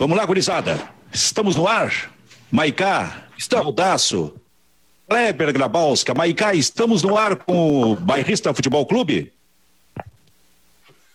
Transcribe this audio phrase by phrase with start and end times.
[0.00, 0.80] Vamos lá, gurizada.
[1.12, 2.10] Estamos no ar.
[2.50, 4.34] Maicá, Baldaço,
[5.06, 9.30] Kleber Grabalska, Maicá, estamos no ar com o Bairrista Futebol Clube?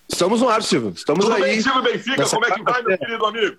[0.07, 0.91] Estamos no ar, Silvio.
[0.95, 1.41] Estamos Tudo aí.
[1.41, 3.55] bem, Silvio Benfica, como é que vai, meu querido amigo?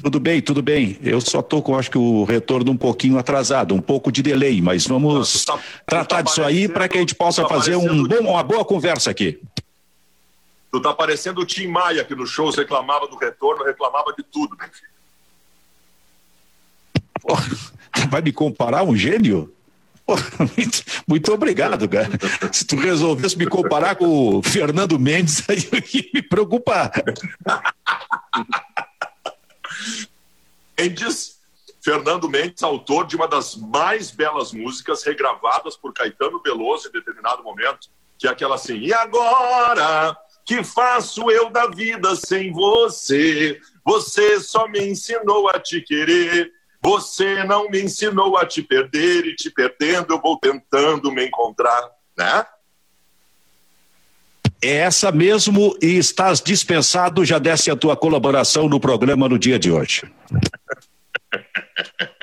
[0.00, 0.96] Tudo bem, tudo bem.
[1.02, 4.62] Eu só tô com, acho que o retorno um pouquinho atrasado, um pouco de delay,
[4.62, 7.74] mas vamos Tá- tá- tratar tá disso aí para que a gente possa tá fazer
[7.74, 9.40] um parecendo- bom- uma boa conversa aqui.
[10.74, 14.56] Tu tá parecendo o Tim Maia, que nos shows reclamava do retorno, reclamava de tudo,
[14.56, 14.88] Benfica.
[17.22, 17.36] Pô,
[18.10, 19.54] vai me comparar um gênio?
[20.04, 20.14] Pô,
[20.56, 22.10] muito, muito obrigado, cara.
[22.52, 26.90] Se tu resolvesse me comparar com o Fernando Mendes, aí eu ia me preocupar.
[30.76, 31.38] Mendes,
[31.80, 37.44] Fernando Mendes, autor de uma das mais belas músicas regravadas por Caetano Veloso em determinado
[37.44, 37.88] momento,
[38.18, 43.58] que é aquela assim: E agora que faço eu da vida sem você?
[43.84, 46.50] Você só me ensinou a te querer.
[46.82, 51.90] Você não me ensinou a te perder e te perdendo eu vou tentando me encontrar,
[52.16, 52.44] né?
[54.62, 59.58] É essa mesmo e estás dispensado, já desce a tua colaboração no programa no dia
[59.58, 60.02] de hoje.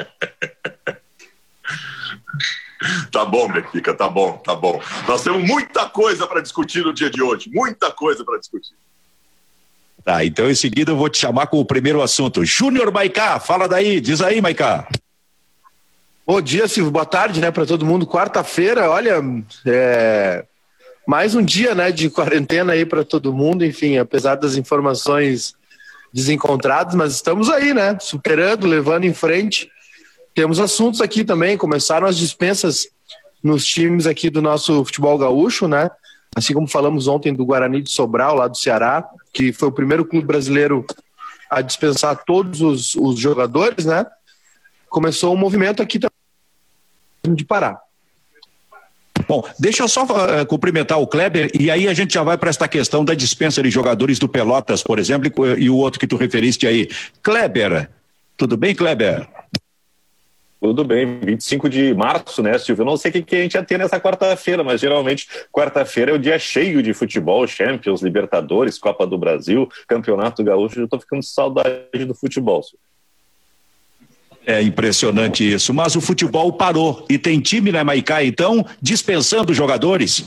[3.11, 4.81] Tá bom, Benfica, tá bom, tá bom.
[5.07, 8.73] Nós temos muita coisa para discutir no dia de hoje, muita coisa para discutir.
[10.03, 12.43] Tá, então em seguida eu vou te chamar com o primeiro assunto.
[12.43, 14.87] Júnior Maicá, fala daí, diz aí, Maicá.
[16.25, 16.91] Bom dia, Silvio.
[16.91, 18.07] Boa tarde, né, para todo mundo.
[18.07, 19.21] Quarta-feira, olha,
[19.65, 20.43] é...
[21.05, 23.63] mais um dia, né, de quarentena aí para todo mundo.
[23.65, 25.53] Enfim, apesar das informações
[26.13, 29.69] desencontradas, mas estamos aí, né, superando, levando em frente.
[30.33, 31.57] Temos assuntos aqui também.
[31.57, 32.87] Começaram as dispensas
[33.43, 35.89] nos times aqui do nosso futebol gaúcho, né?
[36.35, 40.05] Assim como falamos ontem do Guarani de Sobral, lá do Ceará, que foi o primeiro
[40.05, 40.85] clube brasileiro
[41.49, 44.05] a dispensar todos os, os jogadores, né?
[44.89, 47.79] Começou um movimento aqui também de parar.
[49.27, 52.49] Bom, deixa eu só uh, cumprimentar o Kleber e aí a gente já vai para
[52.49, 56.07] esta questão da dispensa de jogadores do Pelotas, por exemplo, e, e o outro que
[56.07, 56.89] tu referiste aí.
[57.21, 57.89] Kleber,
[58.37, 59.27] tudo bem, Kleber?
[60.61, 62.83] Tudo bem, 25 de março, né, Silvio?
[62.83, 66.11] Eu não sei o que, que a gente ia ter nessa quarta-feira, mas geralmente quarta-feira
[66.11, 70.79] é o dia cheio de futebol, Champions, Libertadores, Copa do Brasil, Campeonato Gaúcho.
[70.79, 72.61] Eu tô ficando com saudade do futebol.
[72.61, 72.79] Silvio.
[74.45, 80.25] É impressionante isso, mas o futebol parou e tem time na Maicá, então, dispensando jogadores.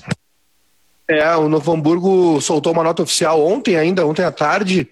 [1.08, 4.88] É, o Novo Hamburgo soltou uma nota oficial ontem ainda, ontem à tarde,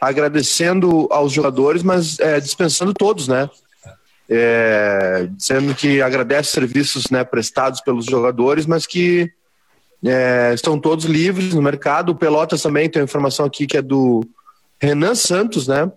[0.00, 3.48] agradecendo aos jogadores, mas é, dispensando todos, né?
[4.34, 9.30] É, dizendo que agradece os serviços né, prestados pelos jogadores, mas que
[10.04, 12.10] é, estão todos livres no mercado.
[12.10, 14.24] O Pelotas também tem uma informação aqui que é do
[14.80, 15.90] Renan Santos, né?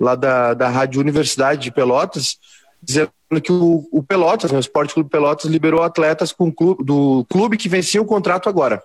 [0.00, 2.38] Lá da, da Rádio Universidade de Pelotas,
[2.82, 3.10] dizendo
[3.42, 7.56] que o, o Pelotas, né, o Esporte Clube Pelotas, liberou atletas com clube, do clube
[7.56, 8.82] que vencia o contrato agora.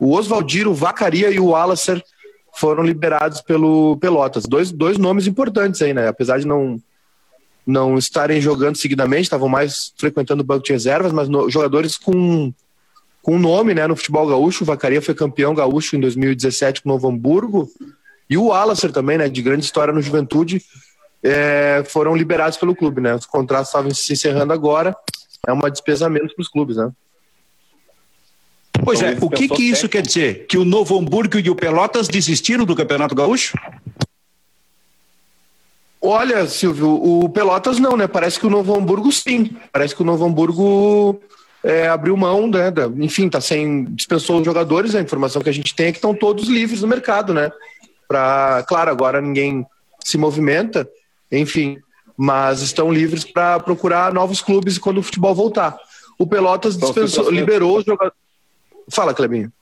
[0.00, 2.02] O Oswaldiro, o Vacaria e o Alacer
[2.54, 4.44] foram liberados pelo Pelotas.
[4.44, 6.08] Dois, dois nomes importantes aí, né?
[6.08, 6.80] Apesar de não
[7.66, 12.52] não estarem jogando seguidamente, estavam mais frequentando o banco de reservas, mas no, jogadores com,
[13.20, 14.62] com nome né, no futebol gaúcho.
[14.62, 17.68] O Vacaria foi campeão gaúcho em 2017 com o Novo Hamburgo.
[18.30, 20.62] E o Alacer também, né, de grande história no Juventude,
[21.22, 23.00] é, foram liberados pelo clube.
[23.00, 23.14] Né?
[23.14, 24.96] Os contratos estavam se encerrando agora.
[25.46, 26.76] É uma despesa a menos para os clubes.
[26.76, 26.90] Né?
[28.84, 30.46] Pois é, o que, que isso quer dizer?
[30.46, 33.56] Que o Novo Hamburgo e o Pelotas desistiram do Campeonato Gaúcho?
[36.00, 38.06] Olha, Silvio, o Pelotas não, né?
[38.06, 39.56] Parece que o Novo Hamburgo sim.
[39.72, 41.20] Parece que o Novo Hamburgo
[41.64, 42.70] é, abriu mão, né?
[42.70, 43.84] Da, enfim, tá sem.
[43.86, 46.88] dispensou os jogadores, a informação que a gente tem é que estão todos livres no
[46.88, 47.50] mercado, né?
[48.06, 49.66] Pra, claro, agora ninguém
[50.04, 50.88] se movimenta,
[51.32, 51.78] enfim,
[52.16, 55.76] mas estão livres para procurar novos clubes quando o futebol voltar.
[56.18, 58.16] O Pelotas dispensou, liberou os jogadores.
[58.88, 59.52] Fala, Clebinho.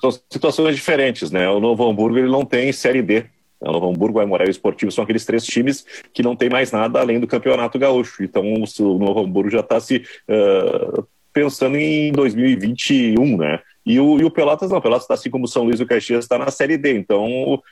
[0.00, 1.48] São situações diferentes, né?
[1.48, 3.26] O Novo Hamburgo ele não tem Série D.
[3.60, 6.72] O Novo Hamburgo, o Aimoré e Esportivo são aqueles três times que não tem mais
[6.72, 8.22] nada além do Campeonato Gaúcho.
[8.22, 13.60] Então o Novo Hamburgo já está se uh, pensando em 2021, né?
[13.84, 15.82] E o, e o Pelotas não, o Pelotas está assim como o São Luís e
[15.82, 16.96] o Caxias está na Série D.
[16.96, 17.62] Então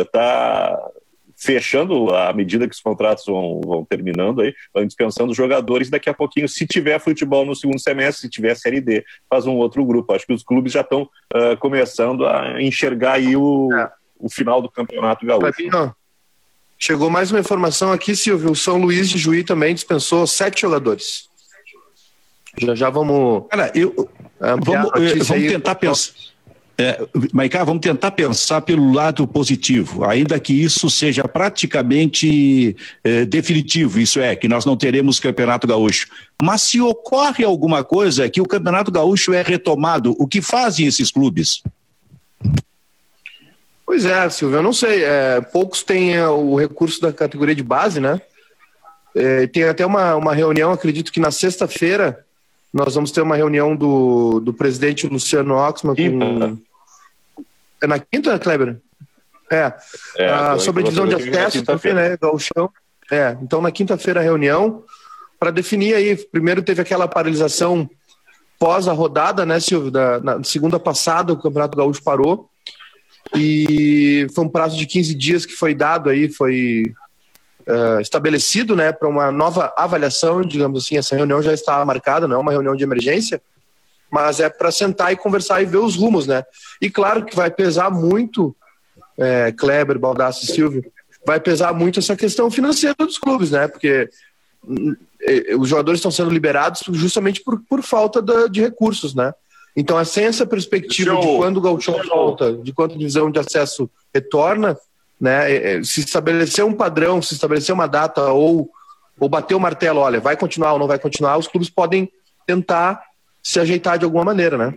[0.00, 1.02] está uh,
[1.36, 5.90] fechando à medida que os contratos vão, vão terminando aí, vão dispensando os jogadores.
[5.90, 9.56] Daqui a pouquinho, se tiver futebol no segundo semestre, se tiver Série D, faz um
[9.56, 10.12] outro grupo.
[10.12, 13.90] Acho que os clubes já estão uh, começando a enxergar aí o, é.
[14.22, 15.52] O final do campeonato gaúcho.
[15.52, 15.94] Fabinho,
[16.78, 18.52] chegou mais uma informação aqui, Silvio.
[18.52, 21.28] O São Luís de Juí também dispensou sete jogadores.
[22.56, 23.44] Já já vamos.
[23.50, 24.08] Cara, eu.
[24.38, 24.90] Vamos,
[25.26, 26.12] vamos tentar pensar.
[26.78, 32.74] É, Maiká, vamos tentar pensar pelo lado positivo, ainda que isso seja praticamente
[33.04, 36.08] é, definitivo, isso é, que nós não teremos Campeonato Gaúcho.
[36.42, 41.10] Mas se ocorre alguma coisa que o Campeonato Gaúcho é retomado, o que fazem esses
[41.10, 41.62] clubes?
[43.84, 45.04] Pois é, Silvio, eu não sei.
[45.04, 48.20] É, poucos têm é, o recurso da categoria de base, né?
[49.14, 52.24] É, tem até uma, uma reunião, acredito que na sexta-feira,
[52.72, 56.58] nós vamos ter uma reunião do, do presidente Luciano Oxman com.
[57.82, 58.76] É na quinta, Kleber?
[59.50, 59.72] É.
[60.16, 62.16] é ah, sobre a divisão de acesso também, né?
[62.16, 62.70] Galchão.
[63.10, 64.84] É, então na quinta-feira a reunião
[65.38, 66.16] para definir aí.
[66.16, 67.90] Primeiro teve aquela paralisação
[68.58, 69.90] pós a rodada, né, Silvio?
[69.90, 72.48] Da, na segunda passada o Campeonato Gaúcho parou.
[73.34, 76.84] E foi um prazo de 15 dias que foi dado aí, foi
[77.66, 82.36] uh, estabelecido né, para uma nova avaliação, digamos assim, essa reunião já está marcada, não
[82.36, 83.40] é uma reunião de emergência,
[84.10, 86.44] mas é para sentar e conversar e ver os rumos, né?
[86.80, 88.54] E claro que vai pesar muito,
[89.16, 90.84] é, Kleber, Baldassi e Silvio,
[91.24, 93.66] vai pesar muito essa questão financeira dos clubes, né?
[93.68, 94.10] Porque
[94.62, 94.94] hum,
[95.58, 99.32] os jogadores estão sendo liberados justamente por, por falta de, de recursos, né?
[99.76, 103.38] Então, é sem essa perspectiva de quando o Gauchão volta, de quando a divisão de
[103.38, 104.78] acesso retorna,
[105.18, 108.68] né, é, é, se estabelecer um padrão, se estabelecer uma data ou,
[109.18, 112.10] ou bater o martelo, olha, vai continuar ou não vai continuar, os clubes podem
[112.46, 113.02] tentar
[113.42, 114.74] se ajeitar de alguma maneira, né?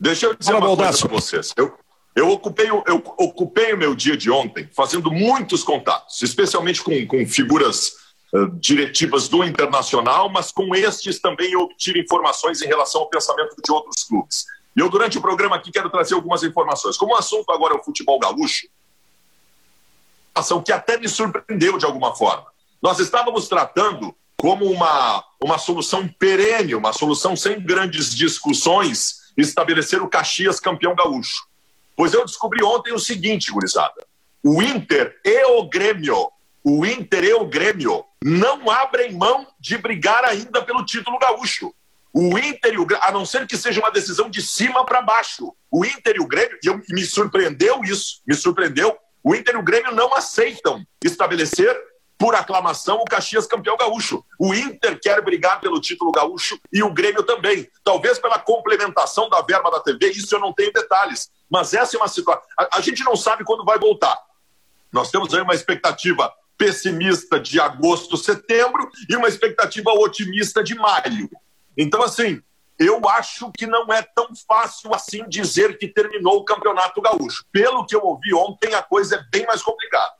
[0.00, 1.52] Deixa eu dizer Fala, uma coisa para vocês.
[1.56, 1.74] Eu,
[2.14, 7.26] eu, ocupei, eu ocupei o meu dia de ontem fazendo muitos contatos, especialmente com, com
[7.26, 7.92] figuras
[8.60, 13.72] diretivas do Internacional, mas com estes também eu obtive informações em relação ao pensamento de
[13.72, 14.44] outros clubes.
[14.76, 16.96] E eu, durante o programa aqui, quero trazer algumas informações.
[16.96, 18.68] Como o assunto agora é o futebol gaúcho,
[20.64, 22.46] que até me surpreendeu de alguma forma.
[22.80, 30.08] Nós estávamos tratando como uma, uma solução perene, uma solução sem grandes discussões, estabelecer o
[30.08, 31.44] Caxias campeão gaúcho.
[31.96, 34.06] Pois eu descobri ontem o seguinte, gurizada.
[34.44, 36.30] O Inter e o Grêmio,
[36.64, 41.72] o Inter e o Grêmio não abrem mão de brigar ainda pelo título gaúcho.
[42.12, 45.02] O Inter e o Grêmio, a não ser que seja uma decisão de cima para
[45.02, 45.54] baixo.
[45.70, 49.58] O Inter e o Grêmio, e eu, me surpreendeu isso, me surpreendeu, o Inter e
[49.58, 51.76] o Grêmio não aceitam estabelecer
[52.18, 54.24] por aclamação o Caxias campeão gaúcho.
[54.38, 57.70] O Inter quer brigar pelo título gaúcho e o Grêmio também.
[57.84, 61.30] Talvez pela complementação da verba da TV, isso eu não tenho detalhes.
[61.48, 62.42] Mas essa é uma situação.
[62.58, 64.18] A, a gente não sabe quando vai voltar.
[64.92, 71.30] Nós temos aí uma expectativa pessimista de agosto, setembro e uma expectativa otimista de maio.
[71.76, 72.42] Então, assim,
[72.78, 77.44] eu acho que não é tão fácil assim dizer que terminou o Campeonato Gaúcho.
[77.52, 80.17] Pelo que eu ouvi ontem, a coisa é bem mais complicada.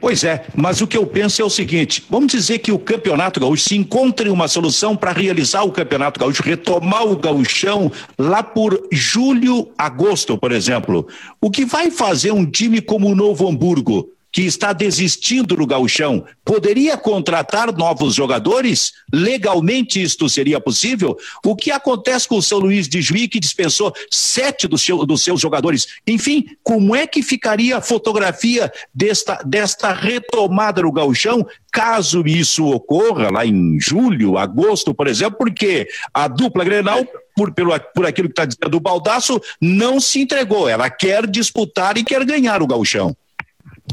[0.00, 3.38] Pois é, mas o que eu penso é o seguinte: vamos dizer que o Campeonato
[3.38, 8.88] Gaúcho se encontre uma solução para realizar o Campeonato Gaúcho, retomar o gauchão lá por
[8.90, 11.06] julho, agosto, por exemplo.
[11.40, 14.08] O que vai fazer um time como o Novo Hamburgo?
[14.32, 18.92] Que está desistindo do gauchão, poderia contratar novos jogadores?
[19.12, 21.16] Legalmente isto seria possível?
[21.44, 25.22] O que acontece com o São Luís de Juí, que dispensou sete dos, seu, dos
[25.22, 25.86] seus jogadores?
[26.06, 33.30] Enfim, como é que ficaria a fotografia desta, desta retomada do gauchão, caso isso ocorra
[33.30, 38.32] lá em julho, agosto, por exemplo, porque a dupla Grenal por, pelo, por aquilo que
[38.32, 40.68] está dizendo o Baldaço, não se entregou.
[40.68, 43.16] Ela quer disputar e quer ganhar o gauchão.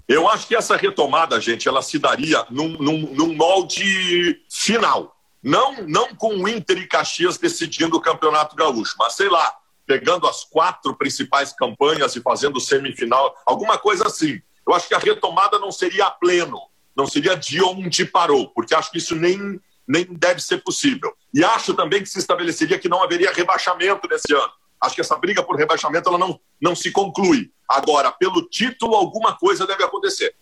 [0.07, 5.15] Eu acho que essa retomada, gente, ela se daria num, num, num molde final.
[5.43, 9.53] Não, não com o Inter e Caxias decidindo o Campeonato Gaúcho, mas sei lá,
[9.85, 14.41] pegando as quatro principais campanhas e fazendo semifinal, alguma coisa assim.
[14.65, 16.59] Eu acho que a retomada não seria a pleno,
[16.95, 21.13] não seria de onde parou, porque acho que isso nem, nem deve ser possível.
[21.33, 24.51] E acho também que se estabeleceria que não haveria rebaixamento nesse ano.
[24.81, 27.51] Acho que essa briga por rebaixamento ela não, não se conclui.
[27.67, 30.33] Agora, pelo título, alguma coisa deve acontecer.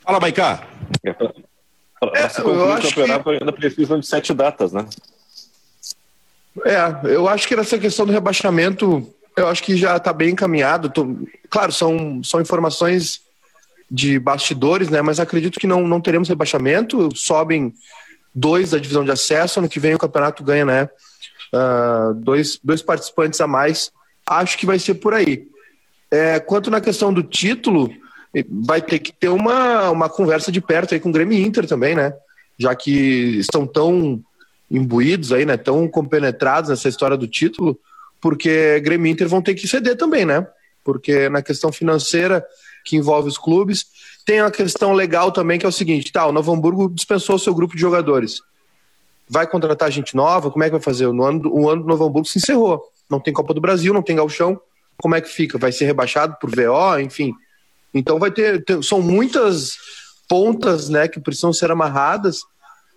[0.00, 0.66] Fala, Maicá.
[1.02, 1.12] É,
[2.00, 3.30] para se concluir o campeonato, que...
[3.30, 4.86] ainda precisam de sete datas, né?
[6.64, 10.90] É, eu acho que nessa questão do rebaixamento, eu acho que já está bem encaminhado.
[10.90, 11.16] Tô...
[11.50, 13.22] Claro, são, são informações
[13.90, 15.02] de bastidores, né?
[15.02, 17.14] Mas acredito que não, não teremos rebaixamento.
[17.14, 17.74] Sobem
[18.34, 19.58] dois da divisão de acesso.
[19.58, 20.88] Ano que vem o campeonato ganha, né?
[21.54, 23.92] uh, dois, dois participantes a mais.
[24.26, 25.46] Acho que vai ser por aí.
[26.10, 27.90] É, quanto na questão do título,
[28.48, 31.94] vai ter que ter uma, uma conversa de perto aí com o Grêmio Inter também,
[31.94, 32.12] né?
[32.58, 34.22] Já que estão tão
[34.70, 35.56] imbuídos aí, né?
[35.56, 37.78] Tão compenetrados nessa história do título,
[38.20, 40.46] porque Grêmio Inter vão ter que ceder também, né?
[40.82, 42.44] Porque na questão financeira
[42.84, 43.86] que envolve os clubes,
[44.24, 47.38] tem uma questão legal também que é o seguinte, tá, o Novo Hamburgo dispensou o
[47.38, 48.40] seu grupo de jogadores.
[49.28, 50.50] Vai contratar gente nova?
[50.50, 51.10] Como é que vai fazer?
[51.12, 52.82] No ano, o ano do Novo Hamburgo se encerrou.
[53.10, 54.60] Não tem Copa do Brasil, não tem Galchão.
[54.98, 55.58] Como é que fica?
[55.58, 57.32] Vai ser rebaixado por VO, enfim.
[57.92, 59.76] Então vai ter, ter são muitas
[60.28, 62.42] pontas, né, que precisam ser amarradas.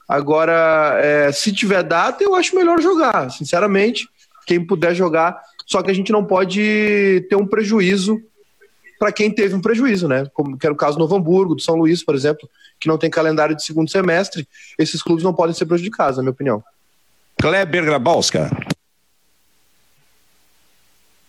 [0.08, 3.30] Agora, é, se tiver data, eu acho melhor jogar.
[3.30, 4.08] Sinceramente,
[4.46, 5.40] quem puder jogar.
[5.66, 8.22] Só que a gente não pode ter um prejuízo
[8.98, 10.26] para quem teve um prejuízo, né?
[10.34, 12.50] Como que era o caso do Novo Hamburgo, do São Luís, por exemplo,
[12.80, 14.48] que não tem calendário de segundo semestre.
[14.80, 16.64] Esses clubes não podem ser prejudicados, na minha opinião.
[17.40, 18.50] Kleber Grabowska.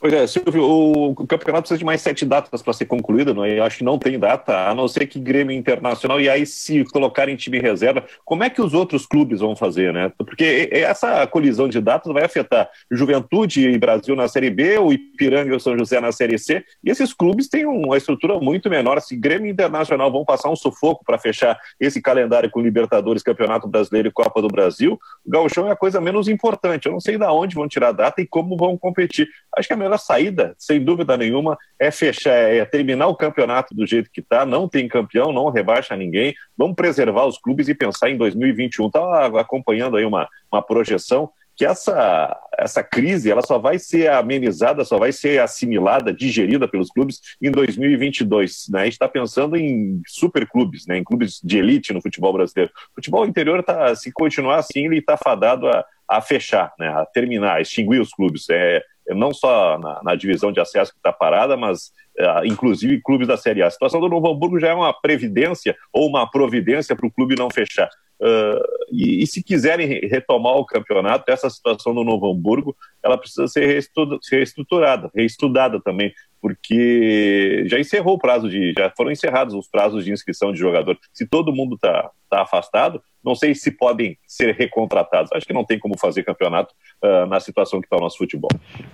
[0.01, 3.59] Pois é, Silvio, o, campeonato precisa de mais sete datas para ser concluído, não é?
[3.59, 6.85] Eu acho que não tem data, a não ser que Grêmio Internacional, e aí se
[6.85, 10.13] colocarem time reserva, como é que os outros clubes vão fazer, né?
[10.17, 15.53] Porque essa colisão de datas vai afetar Juventude e Brasil na Série B, o Ipiranga
[15.53, 19.01] e o São José na Série C, e esses clubes têm uma estrutura muito menor.
[19.01, 24.09] Se Grêmio Internacional vão passar um sufoco para fechar esse calendário com Libertadores, Campeonato Brasileiro
[24.09, 26.87] e Copa do Brasil, o Gauchão é a coisa menos importante.
[26.87, 29.29] Eu não sei de onde vão tirar data e como vão competir.
[29.57, 33.87] Acho que a melhor saída, sem dúvida nenhuma, é fechar, é terminar o campeonato do
[33.87, 34.45] jeito que está.
[34.45, 36.35] Não tem campeão, não rebaixa ninguém.
[36.57, 38.87] Vamos preservar os clubes e pensar em 2021.
[38.87, 44.85] Estava acompanhando aí uma, uma projeção que essa, essa crise ela só vai ser amenizada,
[44.85, 48.69] só vai ser assimilada, digerida pelos clubes em 2022.
[48.71, 48.83] Né?
[48.83, 50.99] A gente está pensando em superclubes, né?
[50.99, 52.71] em clubes de elite no futebol brasileiro.
[52.93, 56.91] O futebol interior, tá, se continuar assim, ele está fadado a, a fechar, né?
[56.91, 58.49] a terminar, a extinguir os clubes.
[58.49, 58.81] É,
[59.15, 63.37] não só na, na divisão de acesso que está parada, mas uh, inclusive clubes da
[63.37, 63.67] Série A.
[63.67, 67.37] A situação do Novo Hamburgo já é uma previdência ou uma providência para o clube
[67.37, 67.89] não fechar.
[68.21, 68.61] Uh,
[68.91, 73.85] e, e, se quiserem retomar o campeonato, essa situação do Novo Hamburgo, ela precisa ser
[74.31, 80.13] reestruturada, reestudada também, porque já encerrou o prazo de, já foram encerrados os prazos de
[80.13, 80.99] inscrição de jogador.
[81.13, 85.31] Se todo mundo está tá afastado, não sei se podem ser recontratados.
[85.33, 88.51] Acho que não tem como fazer campeonato uh, na situação que está o nosso futebol.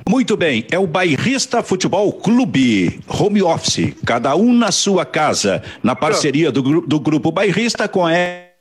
[0.09, 5.97] Muito bem, é o Bairrista Futebol Clube, home office, cada um na sua casa, na
[5.97, 8.13] parceria do, do Grupo Bairrista com a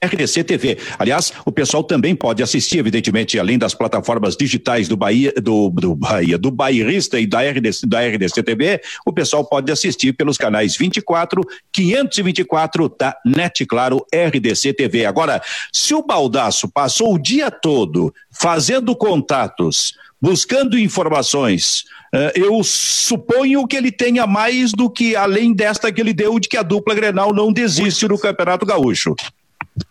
[0.06, 0.78] RDC TV.
[0.98, 5.96] Aliás, o pessoal também pode assistir, evidentemente, além das plataformas digitais do Bahia, do, do
[5.96, 10.76] Bahia, do Bairrista e da RDC, da RDC TV, o pessoal pode assistir pelos canais
[10.76, 11.42] 24,
[11.72, 15.06] 524 da NET, claro, RDC TV.
[15.06, 15.42] Agora,
[15.72, 21.84] se o Baldaço passou o dia todo fazendo contatos, buscando informações,
[22.14, 26.48] eh, eu suponho que ele tenha mais do que além desta que ele deu de
[26.48, 29.16] que a dupla Grenal não desiste no Campeonato Gaúcho.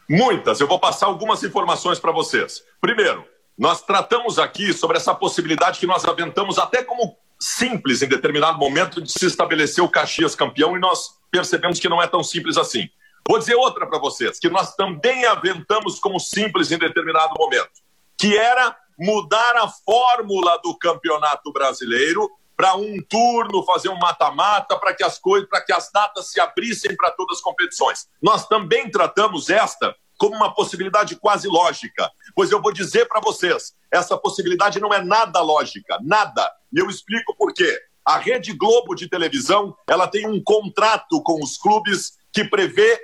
[0.08, 0.60] Muitas.
[0.60, 2.62] Eu vou passar algumas informações para vocês.
[2.80, 3.24] Primeiro,
[3.58, 9.00] nós tratamos aqui sobre essa possibilidade que nós aventamos até como simples em determinado momento
[9.00, 12.88] de se estabelecer o Caxias campeão e nós percebemos que não é tão simples assim.
[13.28, 17.70] Vou dizer outra para vocês, que nós também aventamos como simples em determinado momento,
[18.18, 22.30] que era mudar a fórmula do Campeonato Brasileiro
[22.62, 26.40] para um turno, fazer um mata-mata, para que as coisas, para que as datas se
[26.40, 28.06] abrissem para todas as competições.
[28.22, 33.74] Nós também tratamos esta como uma possibilidade quase lógica, pois eu vou dizer para vocês,
[33.90, 36.48] essa possibilidade não é nada lógica, nada.
[36.72, 37.80] E eu explico por quê.
[38.04, 42.96] A Rede Globo de televisão, ela tem um contrato com os clubes que prevê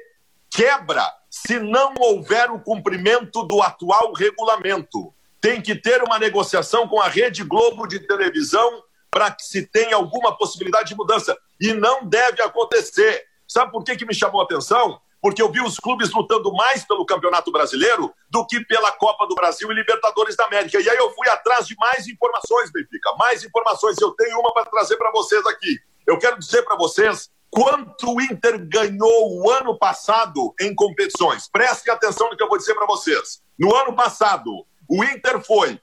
[0.49, 5.13] quebra se não houver o cumprimento do atual regulamento.
[5.41, 9.97] Tem que ter uma negociação com a Rede Globo de televisão para que se tenha
[9.97, 11.37] alguma possibilidade de mudança.
[11.61, 13.25] E não deve acontecer.
[13.47, 15.01] Sabe por que, que me chamou a atenção?
[15.21, 19.35] Porque eu vi os clubes lutando mais pelo Campeonato Brasileiro do que pela Copa do
[19.35, 20.81] Brasil e Libertadores da América.
[20.81, 23.13] E aí eu fui atrás de mais informações, Benfica.
[23.19, 23.97] Mais informações.
[24.01, 25.79] Eu tenho uma para trazer para vocês aqui.
[26.07, 31.49] Eu quero dizer para vocês quanto o Inter ganhou o ano passado em competições.
[31.49, 33.43] Prestem atenção no que eu vou dizer para vocês.
[33.59, 35.81] No ano passado, o Inter foi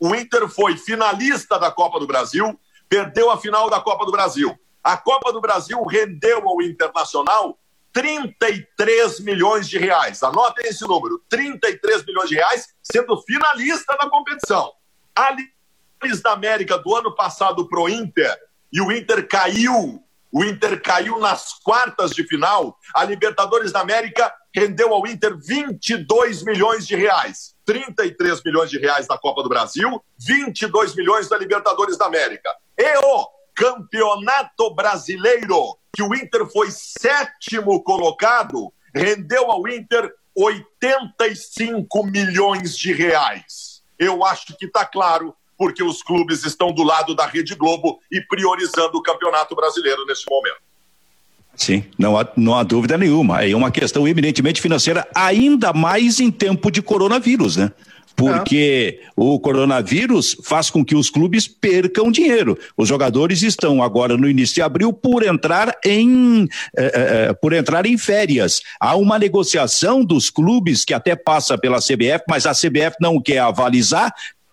[0.00, 4.58] o Inter foi finalista da Copa do Brasil, perdeu a final da Copa do Brasil.
[4.82, 7.58] A Copa do Brasil rendeu ao Internacional
[7.92, 10.22] 33 milhões de reais.
[10.22, 14.72] Anotem esse número: 33 milhões de reais, sendo finalista da competição.
[15.14, 18.34] A Libertadores da América do ano passado pro Inter,
[18.72, 20.02] e o Inter caiu.
[20.32, 22.78] O Inter caiu nas quartas de final.
[22.94, 27.54] A Libertadores da América rendeu ao Inter 22 milhões de reais.
[27.70, 32.50] 33 milhões de reais da Copa do Brasil, 22 milhões da Libertadores da América.
[32.76, 42.76] E o Campeonato Brasileiro, que o Inter foi sétimo colocado, rendeu ao Inter 85 milhões
[42.76, 43.84] de reais.
[43.96, 48.20] Eu acho que está claro porque os clubes estão do lado da Rede Globo e
[48.22, 50.69] priorizando o Campeonato Brasileiro neste momento.
[51.60, 53.44] Sim, não há, não há dúvida nenhuma.
[53.44, 57.70] É uma questão eminentemente financeira, ainda mais em tempo de coronavírus, né?
[58.16, 62.58] porque o coronavírus faz com que os clubes percam dinheiro.
[62.76, 67.54] Os jogadores estão agora no início de abril por entrar em eh, eh, eh por
[67.54, 68.60] entrar em férias.
[68.78, 73.38] Há uma negociação dos clubes que até passa pela CBF, mas a CBF não quer
[73.38, 74.12] avalizar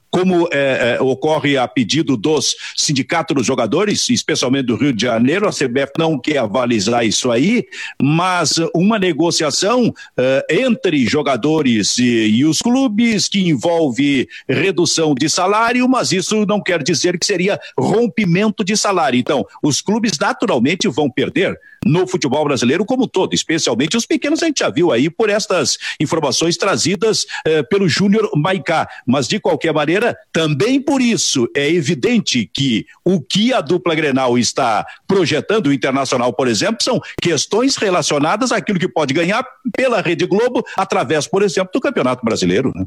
[0.09, 5.47] como é, é, ocorre a pedido dos sindicatos dos jogadores, especialmente do Rio de Janeiro,
[5.47, 7.65] a CBF não quer avalizar isso aí,
[8.01, 15.87] mas uma negociação é, entre jogadores e, e, os clubes que envolve redução de salário,
[15.87, 19.19] mas isso não quer dizer que seria rompimento de salário.
[19.19, 24.47] Então, os clubes naturalmente vão perder no futebol brasileiro como todo, especialmente os pequenos, a
[24.47, 28.87] gente já viu aí por estas informações trazidas eh, pelo Júnior Maicá.
[29.05, 29.96] Mas, de qualquer maneira,
[30.31, 36.33] também por isso é evidente que o que a dupla Grenal está projetando, o Internacional,
[36.33, 41.71] por exemplo, são questões relacionadas àquilo que pode ganhar pela Rede Globo, através, por exemplo,
[41.73, 42.71] do Campeonato Brasileiro.
[42.75, 42.85] Né?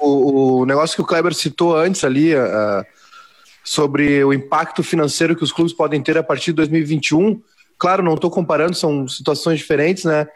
[0.00, 2.84] O, o, negócio que o Kleber citou antes ali, uh,
[3.64, 7.40] sobre o impacto financeiro que os clubes podem ter a partir de 2021
[7.82, 10.28] Claro, não estou comparando, são situações diferentes, né?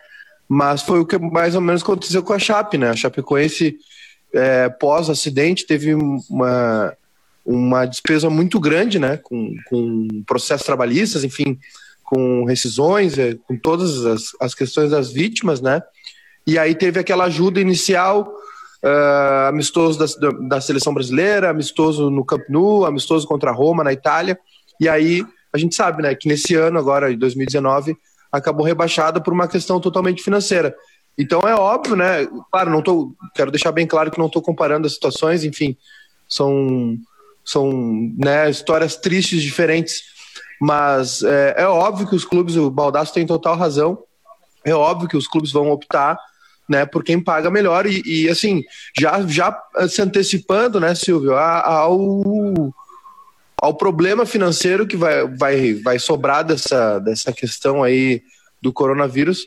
[0.48, 2.90] Mas foi o que mais ou menos aconteceu com a Chape, né?
[2.90, 3.76] A Chapecoense,
[4.36, 6.92] é, pós-acidente, teve uma,
[7.44, 9.16] uma despesa muito grande, né?
[9.16, 11.58] Com, com processos trabalhistas, enfim,
[12.04, 15.82] com rescisões, é, com todas as, as questões das vítimas, né?
[16.46, 18.32] E aí teve aquela ajuda inicial,
[18.84, 23.92] uh, amistoso da, da seleção brasileira, amistoso no Camp Nou, amistoso contra a Roma, na
[23.92, 24.38] Itália.
[24.80, 27.96] E aí a gente sabe, né, que nesse ano agora, em 2019,
[28.30, 30.74] acabou rebaixada por uma questão totalmente financeira.
[31.18, 32.26] Então é óbvio, né?
[32.50, 35.76] Claro, não tô, quero deixar bem claro que não estou comparando as situações, enfim,
[36.28, 36.98] são
[37.44, 37.70] são
[38.18, 40.02] né, histórias tristes diferentes,
[40.60, 44.02] mas é, é óbvio que os clubes, o Baldasso tem total razão,
[44.64, 46.18] é óbvio que os clubes vão optar
[46.68, 48.64] né, por quem paga melhor e, e assim,
[48.98, 49.56] já, já
[49.88, 52.00] se antecipando, né, Silvio, ao,
[53.62, 58.22] ao problema financeiro que vai, vai, vai sobrar dessa, dessa questão aí
[58.60, 59.44] do coronavírus.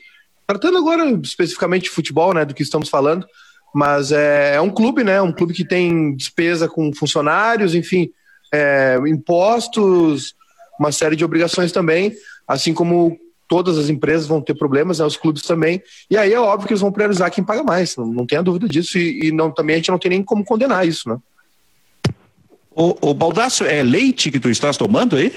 [0.50, 3.24] Tratando agora especificamente de futebol, né, do que estamos falando,
[3.72, 8.10] mas é, é um clube, né, um clube que tem despesa com funcionários, enfim,
[8.52, 10.34] é, impostos,
[10.76, 12.16] uma série de obrigações também,
[12.48, 16.40] assim como todas as empresas vão ter problemas, né, os clubes também, e aí é
[16.40, 19.30] óbvio que eles vão priorizar quem paga mais, não, não tenha dúvida disso, e, e
[19.30, 21.16] não, também a gente não tem nem como condenar isso, né.
[22.72, 25.32] O, o Baldaço, é leite que tu estás tomando aí?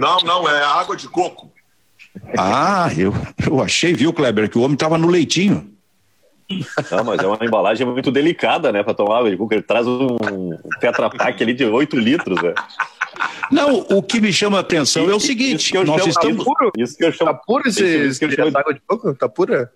[0.00, 1.52] Não, não, é água de coco.
[2.36, 3.12] Ah, eu,
[3.46, 5.72] eu achei, viu, Kleber, que o homem estava no leitinho.
[6.90, 9.52] Não, mas é uma embalagem muito delicada, né, para tomar água de coco.
[9.52, 10.16] Ele traz um
[10.80, 12.54] Tetra Pak ali de 8 litros, né?
[13.50, 16.44] Não, o que me chama a atenção é o seguinte: nós chamo, estamos.
[16.44, 18.58] Tá puro, isso que eu chamo, tá puro esse, isso, isso que eu chamo...
[18.58, 19.14] água de coco?
[19.14, 19.70] Tá pura?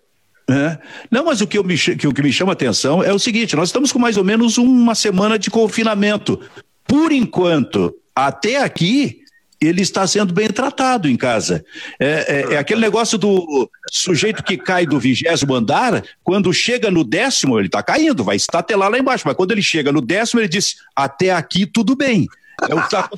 [0.51, 0.79] É.
[1.11, 3.19] Não, mas o que, eu me, que, o que me chama a atenção é o
[3.19, 6.41] seguinte: nós estamos com mais ou menos uma semana de confinamento
[6.87, 9.22] por enquanto, até aqui,
[9.67, 11.65] ele está sendo bem tratado em casa.
[12.01, 12.07] É,
[12.51, 17.59] é, é, aquele negócio do sujeito que cai do vigésimo andar, quando chega no décimo,
[17.59, 20.77] ele está caindo, vai estatelar lá embaixo, mas quando ele chega no décimo, ele diz:
[20.97, 22.27] até aqui tudo bem.
[22.69, 23.09] É o que está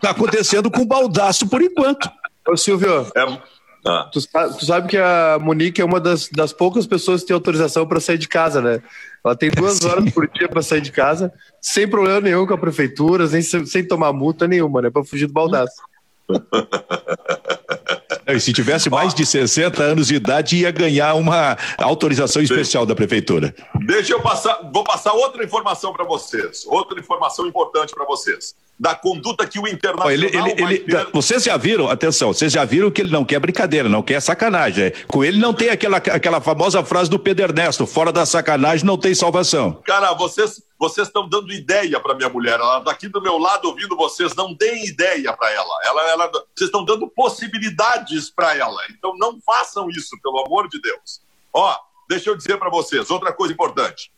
[0.00, 2.08] tá acontecendo com o baldaço por enquanto.
[2.46, 3.38] Ô Silvio, é,
[3.88, 4.10] ah.
[4.12, 4.20] Tu,
[4.58, 7.98] tu, sabe que a Monique é uma das, das poucas pessoas que tem autorização para
[8.00, 8.82] sair de casa, né?
[9.24, 9.88] Ela tem duas Sim.
[9.88, 13.82] horas por dia para sair de casa, sem problema nenhum com a prefeitura, sem, sem
[13.86, 14.90] tomar multa nenhuma, né?
[14.90, 15.82] Para fugir do baldaço.
[18.26, 22.94] E se tivesse mais de 60 anos de idade, ia ganhar uma autorização especial da
[22.94, 23.54] prefeitura.
[23.86, 28.94] Deixa eu passar, vou passar outra informação para vocês, outra informação importante para vocês da
[28.94, 31.10] conduta que o Internacional ele, ele, ele, ter...
[31.12, 34.92] Vocês já viram, atenção, vocês já viram que ele não quer brincadeira, não quer sacanagem.
[35.08, 38.96] Com ele não tem aquela, aquela famosa frase do Pedro Ernesto, fora da sacanagem não
[38.96, 39.82] tem salvação.
[39.84, 42.60] Cara, vocês vocês estão dando ideia para minha mulher.
[42.60, 45.74] Ela está aqui do meu lado ouvindo vocês, não deem ideia para ela.
[45.84, 46.28] Ela, ela.
[46.28, 48.80] Vocês estão dando possibilidades para ela.
[48.90, 51.20] Então não façam isso, pelo amor de Deus.
[51.52, 51.76] Ó,
[52.08, 54.12] deixa eu dizer para vocês, outra coisa importante.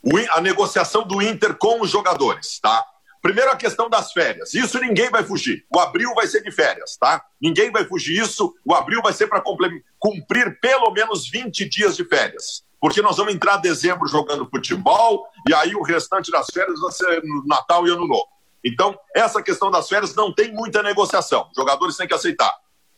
[0.00, 2.84] O, a negociação do Inter com os jogadores, tá?
[3.22, 4.52] Primeiro a questão das férias.
[4.52, 5.64] Isso ninguém vai fugir.
[5.72, 7.24] O abril vai ser de férias, tá?
[7.40, 8.52] Ninguém vai fugir isso.
[8.64, 12.64] O abril vai ser para cumprir pelo menos 20 dias de férias.
[12.80, 16.90] Porque nós vamos entrar em dezembro jogando futebol e aí o restante das férias vai
[16.90, 18.26] ser no Natal e Ano Novo.
[18.64, 21.46] Então, essa questão das férias não tem muita negociação.
[21.48, 22.52] Os jogadores têm que aceitar.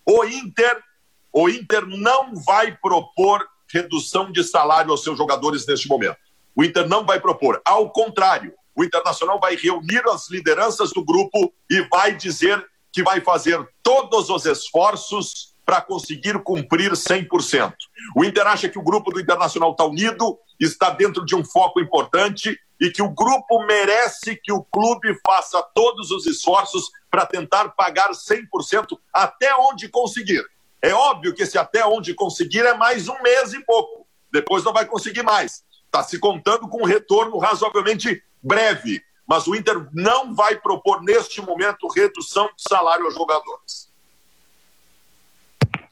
[0.07, 0.83] O Inter,
[1.31, 6.17] o Inter não vai propor redução de salário aos seus jogadores neste momento.
[6.57, 7.61] O Inter não vai propor.
[7.63, 13.21] Ao contrário, o Internacional vai reunir as lideranças do grupo e vai dizer que vai
[13.21, 17.73] fazer todos os esforços para conseguir cumprir 100%.
[18.15, 21.81] O Inter acha que o grupo do Internacional está unido, está dentro de um foco
[21.81, 27.71] importante e que o grupo merece que o clube faça todos os esforços para tentar
[27.71, 30.45] pagar 100% até onde conseguir.
[30.83, 34.07] É óbvio que esse até onde conseguir é mais um mês e pouco.
[34.31, 35.65] Depois não vai conseguir mais.
[35.87, 39.03] Está se contando com um retorno razoavelmente breve.
[39.27, 43.89] Mas o Inter não vai propor neste momento redução de salário aos jogadores.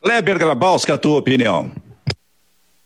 [0.02, 1.72] Kleber Grabowska, a tua opinião.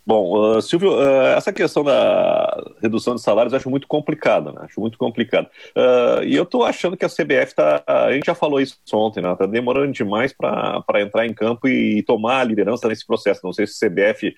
[0.07, 4.61] Bom, uh, Silvio, uh, essa questão da redução de salários eu acho muito complicada, né?
[4.61, 5.49] Acho muito complicado.
[5.77, 7.83] Uh, e eu estou achando que a CBF está.
[7.85, 9.33] A gente já falou isso ontem, né?
[9.33, 13.41] Está demorando demais para entrar em campo e, tomar a liderança nesse processo.
[13.43, 14.37] Não sei se a CBF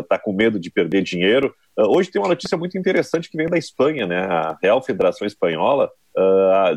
[0.00, 1.54] está com medo de perder dinheiro.
[1.74, 4.18] hoje tem uma notícia muito interessante que vem da Espanha, né?
[4.26, 5.90] A Real Federação Espanhola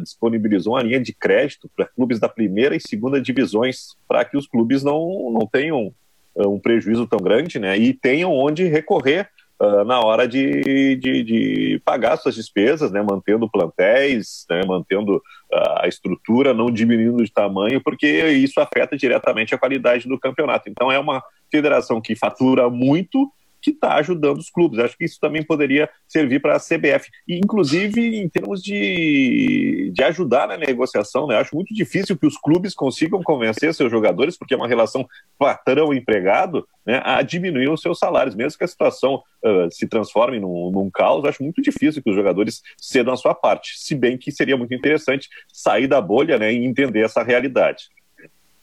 [0.02, 4.48] disponibilizou uma linha de crédito para clubes da primeira e segunda divisões para que os
[4.48, 5.94] clubes não, não tenham uh,
[6.36, 7.78] um prejuízo tão grande, né?
[7.78, 9.30] E tenham onde recorrer
[9.62, 13.02] uh, na hora de, de, de, pagar suas despesas, né?
[13.02, 14.64] Mantendo plantéis, né?
[14.66, 20.20] mantendo uh, a estrutura, não diminuindo de tamanho, porque isso afeta diretamente a qualidade do
[20.20, 20.70] campeonato.
[20.70, 24.80] Então é uma federação que fatura muito que está ajudando os clubes.
[24.80, 27.10] Acho que isso também poderia servir para a CBF.
[27.28, 31.38] E, inclusive, em termos de, de ajudar na negociação, né?
[31.38, 36.68] acho muito difícil que os clubes consigam convencer seus jogadores, porque é uma relação patrão-empregado,
[36.86, 38.36] né, a diminuir os seus salários.
[38.36, 42.16] Mesmo que a situação uh, se transforme num, num caos, acho muito difícil que os
[42.16, 43.74] jogadores cedam a sua parte.
[43.78, 47.90] Se bem que seria muito interessante sair da bolha né, e entender essa realidade.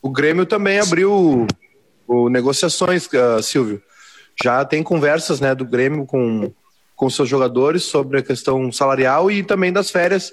[0.01, 1.47] O Grêmio também abriu
[2.07, 3.81] o, negociações, uh, Silvio
[4.43, 6.51] já tem conversas né, do Grêmio com,
[6.95, 10.31] com seus jogadores sobre a questão salarial e também das férias.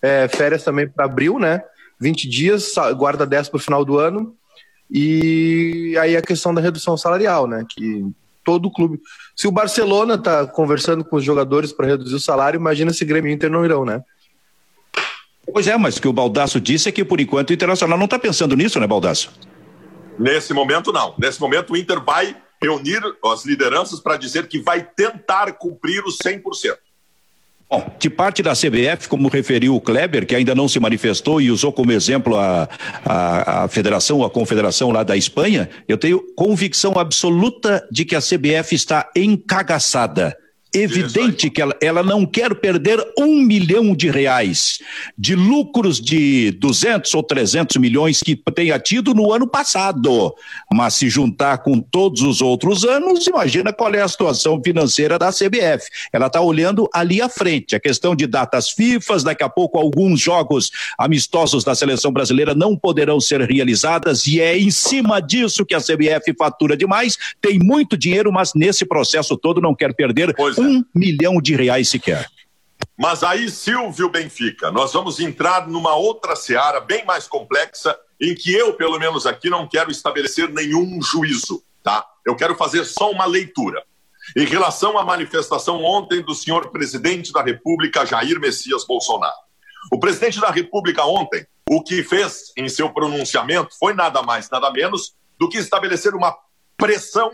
[0.00, 1.62] É, férias também para abril, né?
[2.00, 4.34] 20 dias, guarda 10 para o final do ano.
[4.90, 7.64] E aí a questão da redução salarial, né?
[7.68, 8.04] Que
[8.44, 9.00] todo clube.
[9.36, 13.30] Se o Barcelona está conversando com os jogadores para reduzir o salário, imagina se Grêmio
[13.30, 14.02] e Inter não irão, né?
[15.52, 18.06] Pois é, mas o que o Baldaço disse é que por enquanto o Internacional não
[18.06, 19.32] está pensando nisso, né, Baldaço?
[20.18, 21.14] Nesse momento, não.
[21.18, 26.16] Nesse momento, o Inter vai reunir as lideranças para dizer que vai tentar cumprir os
[26.18, 26.76] 100%.
[27.68, 31.50] Bom, de parte da CBF, como referiu o Kleber, que ainda não se manifestou e
[31.50, 32.68] usou como exemplo a,
[33.02, 38.20] a, a federação, a confederação lá da Espanha, eu tenho convicção absoluta de que a
[38.20, 40.36] CBF está encagaçada
[40.74, 44.80] evidente que ela, ela não quer perder um milhão de reais
[45.16, 50.34] de lucros de 200 ou 300 milhões que tenha tido no ano passado.
[50.72, 55.30] Mas se juntar com todos os outros anos, imagina qual é a situação financeira da
[55.30, 55.88] CBF.
[56.12, 57.76] Ela está olhando ali à frente.
[57.76, 62.76] A questão de datas FIFAs, daqui a pouco alguns jogos amistosos da seleção brasileira não
[62.76, 67.16] poderão ser realizadas e é em cima disso que a CBF fatura demais.
[67.40, 71.88] Tem muito dinheiro, mas nesse processo todo não quer perder pois um milhão de reais
[71.88, 72.26] sequer.
[72.98, 78.52] Mas aí, Silvio Benfica, nós vamos entrar numa outra seara bem mais complexa, em que
[78.52, 82.04] eu, pelo menos aqui, não quero estabelecer nenhum juízo, tá?
[82.24, 83.82] Eu quero fazer só uma leitura.
[84.36, 89.34] Em relação à manifestação ontem do senhor presidente da República, Jair Messias Bolsonaro.
[89.90, 94.70] O presidente da República ontem, o que fez em seu pronunciamento foi nada mais, nada
[94.70, 96.36] menos do que estabelecer uma
[96.76, 97.32] pressão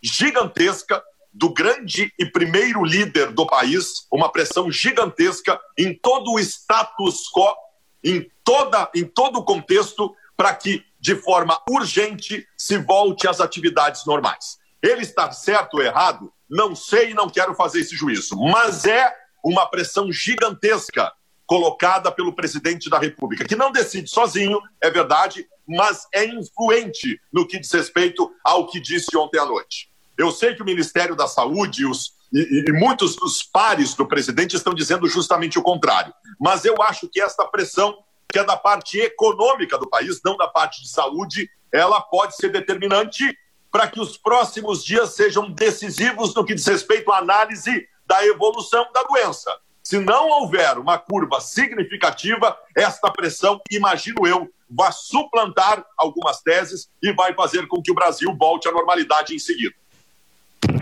[0.00, 7.30] gigantesca do grande e primeiro líder do país, uma pressão gigantesca em todo o status
[7.32, 7.54] quo,
[8.02, 14.04] em, toda, em todo o contexto, para que, de forma urgente, se volte às atividades
[14.06, 14.58] normais.
[14.82, 16.32] Ele está certo ou errado?
[16.48, 19.14] Não sei e não quero fazer esse juízo, mas é
[19.44, 21.12] uma pressão gigantesca
[21.46, 27.46] colocada pelo presidente da República, que não decide sozinho, é verdade, mas é influente no
[27.46, 29.89] que diz respeito ao que disse ontem à noite.
[30.20, 34.54] Eu sei que o Ministério da Saúde os, e, e, muitos dos pares do presidente
[34.54, 36.12] estão dizendo justamente o contrário.
[36.38, 37.96] Mas eu acho que esta pressão,
[38.30, 42.50] que é da parte econômica do país, não da parte de saúde, ela pode ser
[42.50, 43.34] determinante
[43.72, 48.86] para que os próximos dias sejam decisivos no que diz respeito à análise da evolução
[48.92, 49.50] da doença.
[49.82, 57.10] Se não houver uma curva significativa, esta pressão, imagino eu, vai suplantar algumas teses e
[57.10, 59.79] vai fazer com que o Brasil volte à normalidade em seguida.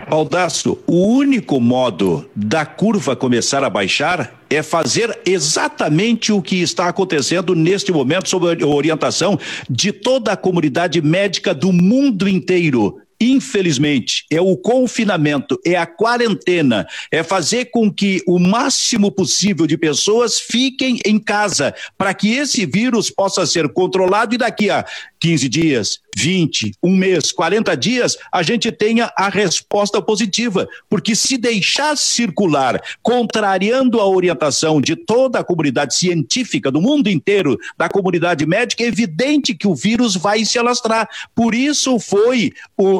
[0.09, 6.89] Baldasso, o único modo da curva começar a baixar é fazer exatamente o que está
[6.89, 9.39] acontecendo neste momento sob a orientação
[9.69, 12.97] de toda a comunidade médica do mundo inteiro.
[13.21, 19.77] Infelizmente, é o confinamento, é a quarentena, é fazer com que o máximo possível de
[19.77, 24.85] pessoas fiquem em casa, para que esse vírus possa ser controlado e daqui a
[25.19, 30.67] 15 dias, 20, um mês, 40 dias, a gente tenha a resposta positiva.
[30.89, 37.57] Porque se deixar circular, contrariando a orientação de toda a comunidade científica do mundo inteiro,
[37.77, 41.07] da comunidade médica, é evidente que o vírus vai se alastrar.
[41.35, 42.51] Por isso foi,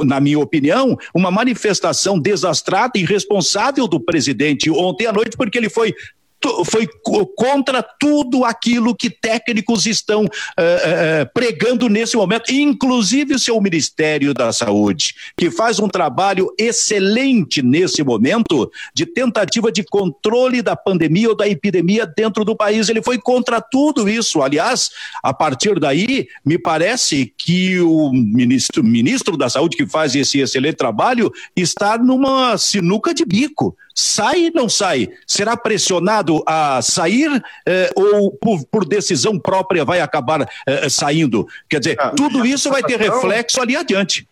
[0.05, 5.69] na minha opinião, uma manifestação desastrada e irresponsável do presidente ontem à noite, porque ele
[5.69, 5.93] foi
[6.65, 6.87] foi
[7.35, 14.33] contra tudo aquilo que técnicos estão uh, uh, pregando nesse momento, inclusive o seu Ministério
[14.33, 21.29] da Saúde, que faz um trabalho excelente nesse momento de tentativa de controle da pandemia
[21.29, 22.87] ou da epidemia dentro do país.
[22.87, 24.41] Ele foi contra tudo isso.
[24.41, 30.39] Aliás, a partir daí, me parece que o ministro, ministro da Saúde, que faz esse
[30.39, 35.09] excelente trabalho, está numa sinuca de bico sai ou não sai?
[35.27, 37.29] Será pressionado a sair
[37.67, 41.47] eh, ou por, por, decisão própria vai acabar eh, saindo?
[41.69, 44.27] Quer dizer, ah, tudo isso vai ter reflexo ali adiante.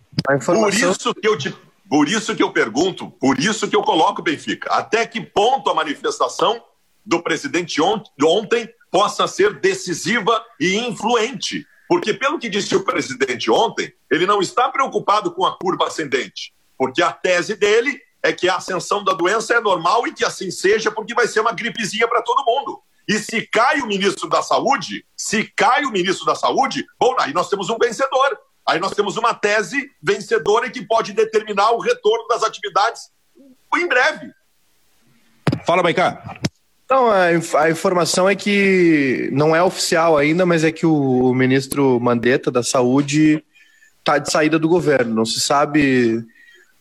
[0.46, 1.54] Por isso que eu te
[1.90, 4.70] por isso que eu pergunto, por isso que eu coloco Benfica.
[4.74, 6.62] Até que ponto a manifestação
[7.06, 11.66] do presidente ontem possa ser decisiva e influente?
[11.88, 16.54] Porque, pelo que disse o presidente ontem, ele não está preocupado com a curva ascendente,
[16.78, 20.52] porque a tese dele é que a ascensão da doença é normal e que assim
[20.52, 22.82] seja, porque vai ser uma gripezinha para todo mundo.
[23.08, 27.34] E se cai o ministro da Saúde, se cai o ministro da Saúde, bom, aí
[27.34, 28.38] nós temos um vencedor.
[28.68, 33.10] Aí nós temos uma tese vencedora que pode determinar o retorno das atividades
[33.78, 34.30] em breve.
[35.66, 36.38] Fala, Baicá.
[36.84, 37.28] Então, a,
[37.62, 42.64] a, informação é que não é oficial ainda, mas é que o ministro Mandetta da
[42.64, 43.44] Saúde
[44.00, 45.16] está de saída do governo.
[45.16, 46.26] Não se sabe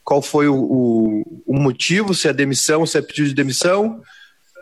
[0.07, 4.01] qual foi o, o, o, motivo, se é demissão, se é pedido de demissão.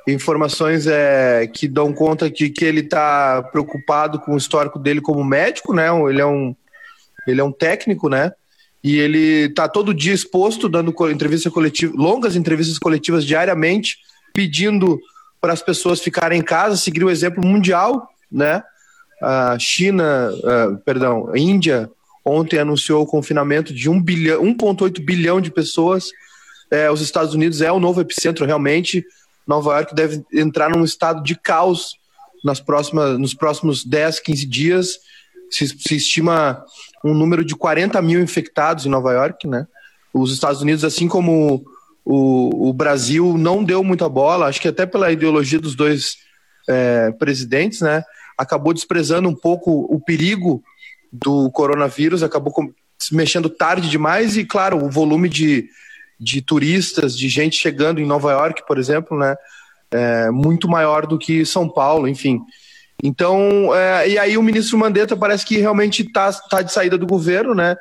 [0.09, 5.23] Informações é, que dão conta de que ele está preocupado com o histórico dele como
[5.23, 5.89] médico, né?
[6.09, 6.57] Ele é um,
[7.29, 8.33] ele é um técnico, né?
[8.83, 13.99] E ele está todo dia exposto, dando entrevista coletiva, longas entrevistas coletivas diariamente,
[14.33, 14.99] pedindo
[15.43, 18.63] para as pessoas ficarem em casa, seguir o exemplo mundial, né?
[19.23, 21.91] A China, uh, perdão, a Índia,
[22.25, 26.07] ontem anunciou o confinamento de 1 bilhão, 1,8 bilhão de pessoas.
[26.71, 29.05] É, os Estados Unidos é o novo epicentro, realmente.
[29.47, 31.99] Nova York deve entrar num estado de caos
[32.43, 34.99] nas próximas, nos próximos 10, 15 dias.
[35.51, 36.65] Se, se estima
[37.05, 39.67] um número de 40 mil infectados em Nova York, né?
[40.13, 41.65] Os Estados Unidos, assim como
[42.05, 46.17] o, o Brasil, não deu muita bola, acho que até pela ideologia dos dois
[46.69, 48.03] é, presidentes, né?
[48.37, 50.63] Acabou desprezando um pouco o perigo
[51.15, 52.53] do coronavírus acabou
[52.99, 55.69] se mexendo tarde demais e, claro, o volume de,
[56.19, 59.37] de turistas, de gente chegando em Nova York, por exemplo, né,
[59.93, 62.41] é muito maior do que São Paulo, enfim.
[63.03, 67.07] Então, é, e aí o ministro Mandetta parece que realmente está tá de saída do
[67.07, 67.77] governo, né?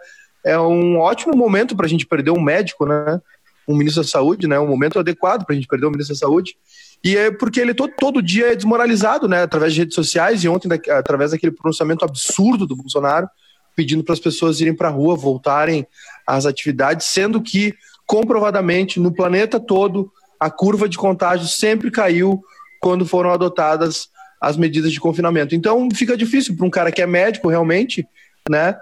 [0.46, 3.19] É um ótimo momento para a gente perder um médico, né?
[3.67, 4.60] Um ministro da saúde, né?
[4.60, 6.56] Um momento adequado para a gente perder um ministro da saúde.
[7.03, 9.43] E é porque ele todo, todo dia é desmoralizado, né?
[9.43, 13.27] Através de redes sociais e ontem, através daquele pronunciamento absurdo do Bolsonaro,
[13.75, 15.85] pedindo para as pessoas irem para a rua, voltarem
[16.25, 17.73] às atividades, sendo que,
[18.05, 22.41] comprovadamente, no planeta todo, a curva de contágio sempre caiu
[22.79, 24.07] quando foram adotadas
[24.39, 25.55] as medidas de confinamento.
[25.55, 28.07] Então, fica difícil para um cara que é médico, realmente,
[28.49, 28.77] né?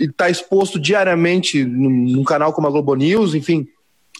[0.00, 3.66] Está exposto diariamente num canal como a Globo News, enfim,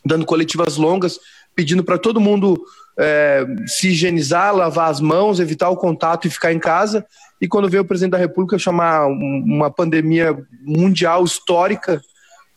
[0.04, 1.18] dando coletivas longas,
[1.54, 2.62] pedindo para todo mundo
[2.98, 7.04] é, se higienizar, lavar as mãos, evitar o contato e ficar em casa.
[7.40, 12.00] E quando veio o presidente da República chamar uma pandemia mundial histórica,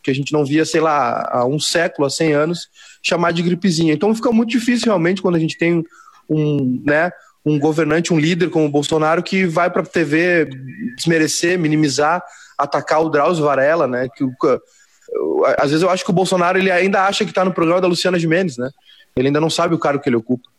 [0.02, 2.70] que a gente não via, sei lá, há um século, há 100 anos,
[3.04, 3.94] chamar de gripezinha.
[3.94, 5.84] Então fica muito difícil realmente quando a gente tem
[6.30, 7.12] um, né,
[7.46, 10.50] um governante, um líder como o Bolsonaro que vai para a TV
[10.96, 12.24] desmerecer, minimizar,
[12.58, 14.08] atacar o Drauzio Varela, né?
[14.16, 14.26] Que,
[15.58, 17.88] às vezes eu acho que o Bolsonaro ele ainda acha que está no programa da
[17.88, 18.70] Luciana Gimenez, né?
[19.18, 20.50] Ele ainda não sabe o cargo que ele ocupa.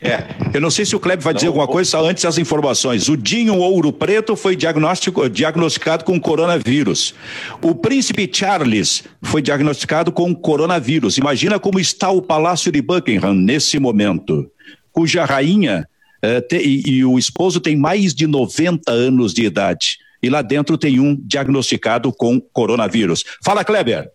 [0.00, 0.22] É,
[0.54, 3.08] eu não sei se o Kleber vai não, dizer alguma coisa só antes das informações.
[3.08, 7.14] O Dinho Ouro Preto foi diagnosticado com coronavírus.
[7.60, 11.18] O príncipe Charles foi diagnosticado com coronavírus.
[11.18, 14.48] Imagina como está o Palácio de Buckingham nesse momento,
[14.92, 15.88] cuja rainha
[16.22, 19.98] eh, te, e, e o esposo tem mais de 90 anos de idade.
[20.22, 23.24] E lá dentro tem um diagnosticado com coronavírus.
[23.42, 24.12] Fala, Kleber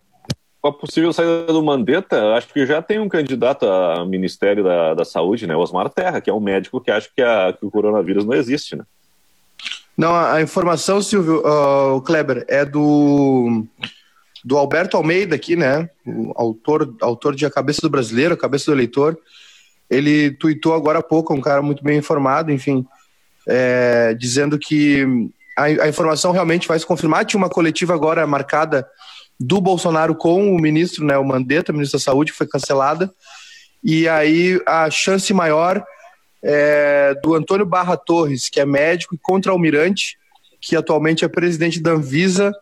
[0.63, 4.93] com a possível saída do Mandetta, acho que já tem um candidato ao Ministério da,
[4.93, 5.54] da Saúde, né?
[5.54, 8.78] Osmar Terra, que é um médico que acha que, a, que o coronavírus não existe,
[8.78, 8.86] né?
[9.97, 13.65] Não, a informação, Silvio, uh, Kleber, é do,
[14.41, 15.89] do Alberto Almeida aqui, né?
[16.06, 19.17] O autor, autor de A Cabeça do Brasileiro, A Cabeça do Eleitor.
[19.89, 22.88] Ele tuitou agora há pouco, um cara muito bem informado, enfim,
[23.45, 27.26] é, dizendo que a, a, informação realmente vai se confirmar.
[27.26, 28.88] Tinha uma coletiva agora marcada
[29.39, 33.12] do Bolsonaro com o ministro, né, o Mandetta, ministro da Saúde, que foi cancelada.
[33.84, 35.84] E aí a chance maior
[36.43, 40.17] é do Antônio Barra Torres, que é médico e contra-almirante,
[40.62, 42.54] que atualmente é presidente da Anvisa.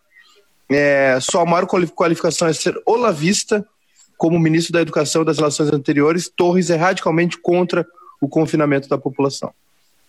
[0.70, 3.66] É, sua maior qualificação é ser olavista,
[4.16, 6.30] como ministro da Educação das Relações Anteriores.
[6.34, 7.86] Torres é radicalmente contra
[8.20, 9.52] o confinamento da população.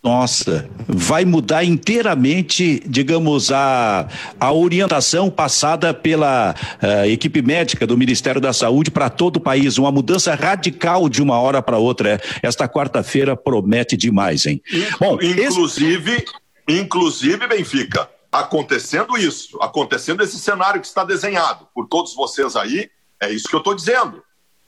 [0.03, 8.41] Nossa, vai mudar inteiramente, digamos, a, a orientação passada pela uh, equipe médica do Ministério
[8.41, 9.77] da Saúde para todo o país.
[9.77, 12.21] Uma mudança radical de uma hora para outra.
[12.41, 14.61] Esta quarta-feira promete demais, hein?
[14.99, 16.25] Bom, inclusive, esse...
[16.67, 22.89] inclusive, Benfica, acontecendo isso, acontecendo esse cenário que está desenhado por todos vocês aí,
[23.21, 24.21] é isso que eu estou dizendo.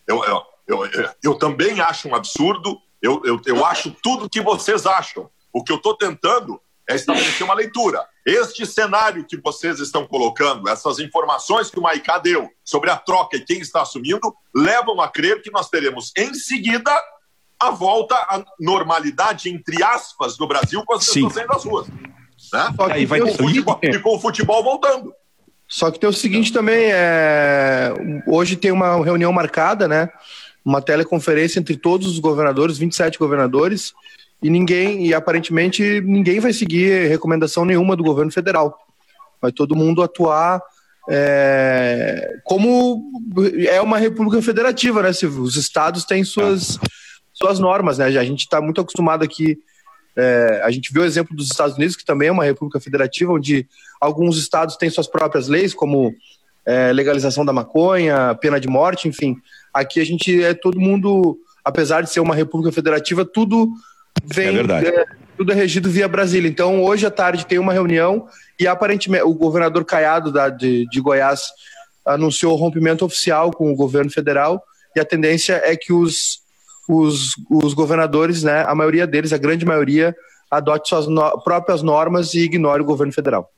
[0.08, 4.42] Eu, eu, eu, eu também acho um absurdo eu, eu, eu acho tudo o que
[4.42, 5.30] vocês acham.
[5.54, 8.04] O que eu estou tentando é estabelecer uma leitura.
[8.26, 13.38] Este cenário que vocês estão colocando, essas informações que o Maicá deu sobre a troca
[13.38, 16.92] e quem está assumindo, levam a crer que nós teremos em seguida
[17.60, 21.88] a volta à normalidade, entre aspas, do Brasil com as pessoas saindo das ruas.
[21.88, 22.76] Né?
[22.92, 23.22] Aí vai...
[23.22, 25.14] com futebol, e com o futebol voltando.
[25.68, 27.94] Só que tem o seguinte também, é...
[28.28, 30.10] hoje tem uma reunião marcada, né?
[30.66, 33.94] Uma teleconferência entre todos os governadores, 27 governadores,
[34.42, 38.76] e ninguém, e aparentemente ninguém vai seguir recomendação nenhuma do governo federal.
[39.42, 40.62] Vai todo mundo atuar
[41.08, 43.12] é, como
[43.70, 45.14] é uma república federativa, né?
[45.14, 46.80] Se os estados têm suas,
[47.32, 48.06] suas normas, né?
[48.06, 49.58] A gente está muito acostumado aqui.
[50.18, 53.34] É, a gente viu o exemplo dos Estados Unidos, que também é uma república federativa,
[53.34, 53.68] onde
[54.02, 56.14] alguns estados têm suas próprias leis, como
[56.66, 59.36] é, legalização da maconha, pena de morte, enfim.
[59.74, 63.70] Aqui a gente é todo mundo, apesar de ser uma república federativa, tudo
[64.24, 64.48] vem.
[64.48, 64.88] É verdade.
[64.88, 65.06] É,
[65.38, 66.50] tudo é regido via Brasília.
[66.50, 68.28] Então, hoje à tarde tem uma reunião
[68.60, 71.50] e aparentemente o governador Caiado da, de, de Goiás
[72.06, 74.64] anunciou o rompimento oficial com o governo federal
[74.96, 76.40] e a tendência é que os,
[76.88, 80.16] os, os governadores, né, a maioria deles, a grande maioria,
[80.50, 83.52] adote suas no, próprias normas e ignore o governo federal.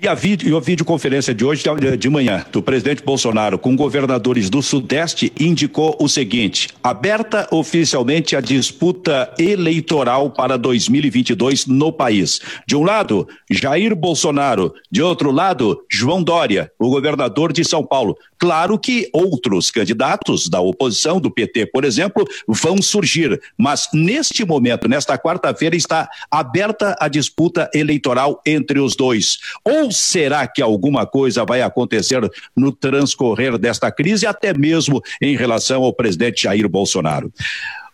[0.00, 1.62] E a, vídeo, a videoconferência de hoje,
[1.96, 8.40] de manhã, do presidente Bolsonaro com governadores do Sudeste, indicou o seguinte: aberta oficialmente a
[8.40, 12.40] disputa eleitoral para 2022 no país.
[12.66, 18.16] De um lado, Jair Bolsonaro, de outro lado, João Dória, o governador de São Paulo.
[18.42, 24.88] Claro que outros candidatos da oposição, do PT, por exemplo, vão surgir, mas neste momento,
[24.88, 29.38] nesta quarta-feira, está aberta a disputa eleitoral entre os dois.
[29.64, 35.84] Ou será que alguma coisa vai acontecer no transcorrer desta crise, até mesmo em relação
[35.84, 37.32] ao presidente Jair Bolsonaro?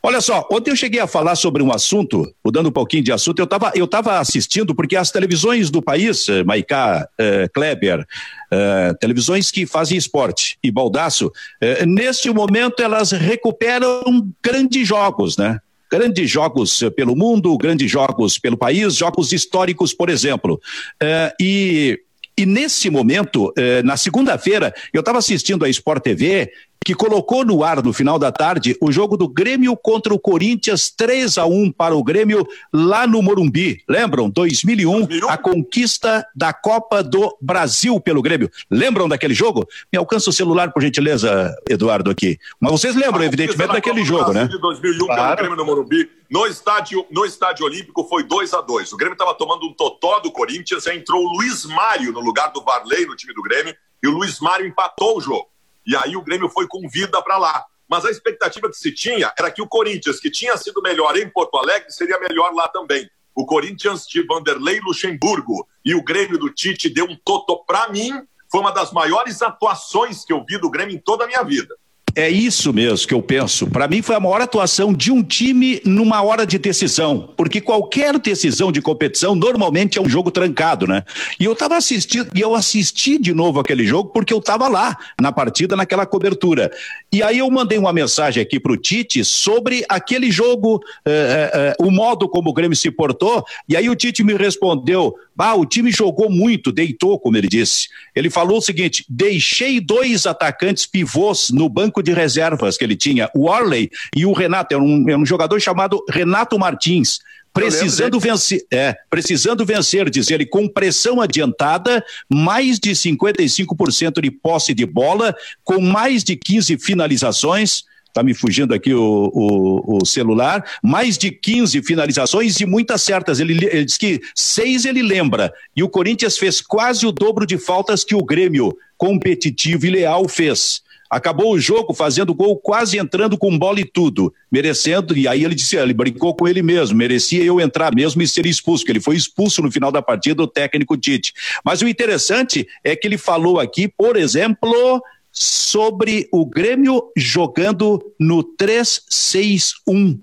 [0.00, 3.40] Olha só, ontem eu cheguei a falar sobre um assunto, mudando um pouquinho de assunto,
[3.40, 8.06] eu estava eu tava assistindo, porque as televisões do país, eh, Maicá, eh, Kleber,
[8.50, 15.58] eh, televisões que fazem esporte e baldaço, eh, neste momento elas recuperam grandes jogos, né?
[15.90, 20.60] Grandes jogos pelo mundo, grandes jogos pelo país, jogos históricos, por exemplo.
[21.02, 22.00] Eh, e
[22.38, 26.48] e nesse momento, eh, na segunda-feira, eu estava assistindo a Sport TV
[26.84, 30.90] que colocou no ar no final da tarde o jogo do Grêmio contra o Corinthians
[30.90, 33.82] 3 a 1 para o Grêmio lá no Morumbi.
[33.88, 34.30] Lembram?
[34.30, 38.50] 2001, 2001, a conquista da Copa do Brasil pelo Grêmio.
[38.70, 39.66] Lembram daquele jogo?
[39.92, 42.38] Me alcança o celular por gentileza, Eduardo aqui.
[42.60, 44.46] Mas vocês lembram evidentemente daquele jogo, né?
[44.46, 45.22] De 2001 claro.
[45.22, 46.10] pelo Grêmio no Morumbi.
[46.30, 48.92] No estádio, no estádio Olímpico foi 2 a 2.
[48.92, 52.62] O Grêmio estava tomando um totó do Corinthians, entrou o Luiz Mário no lugar do
[52.62, 55.46] Varley no time do Grêmio e o Luiz Mário empatou o jogo.
[55.88, 57.64] E aí o Grêmio foi com vida para lá.
[57.88, 61.26] Mas a expectativa que se tinha era que o Corinthians, que tinha sido melhor em
[61.30, 63.08] Porto Alegre, seria melhor lá também.
[63.34, 68.10] O Corinthians de Vanderlei Luxemburgo e o Grêmio do Tite deu um toto para mim.
[68.52, 71.74] Foi uma das maiores atuações que eu vi do Grêmio em toda a minha vida.
[72.18, 73.68] É isso mesmo que eu penso.
[73.68, 78.18] Para mim foi a maior atuação de um time numa hora de decisão, porque qualquer
[78.18, 81.04] decisão de competição normalmente é um jogo trancado, né?
[81.38, 84.96] E eu estava assistindo, e eu assisti de novo aquele jogo porque eu estava lá
[85.20, 86.72] na partida, naquela cobertura.
[87.12, 91.76] E aí eu mandei uma mensagem aqui para o Tite sobre aquele jogo, eh, eh,
[91.78, 93.44] o modo como o Grêmio se portou.
[93.68, 97.86] E aí o Tite me respondeu: "Ah, o time jogou muito, deitou, como ele disse.
[98.12, 102.96] Ele falou o seguinte: deixei dois atacantes pivôs no banco de de reservas que ele
[102.96, 107.20] tinha, o Orley e o Renato, é um, é um jogador chamado Renato Martins.
[107.52, 114.72] Precisando vencer, é, precisando vencer, diz ele, com pressão adiantada, mais de 55% de posse
[114.72, 115.34] de bola,
[115.64, 120.64] com mais de 15 finalizações, Está me fugindo aqui o, o, o, celular.
[120.82, 123.38] Mais de 15 finalizações e muitas certas.
[123.38, 125.52] Ele, ele diz que seis ele lembra.
[125.76, 130.26] E o Corinthians fez quase o dobro de faltas que o Grêmio, competitivo e leal,
[130.26, 130.82] fez.
[131.10, 135.16] Acabou o jogo fazendo gol, quase entrando com bola e tudo, merecendo.
[135.16, 138.44] E aí ele disse, ele brincou com ele mesmo, merecia eu entrar mesmo e ser
[138.44, 141.32] expulso, que ele foi expulso no final da partida, o técnico Tite.
[141.64, 145.02] Mas o interessante é que ele falou aqui, por exemplo,
[145.32, 150.18] sobre o Grêmio jogando no 3-6-1.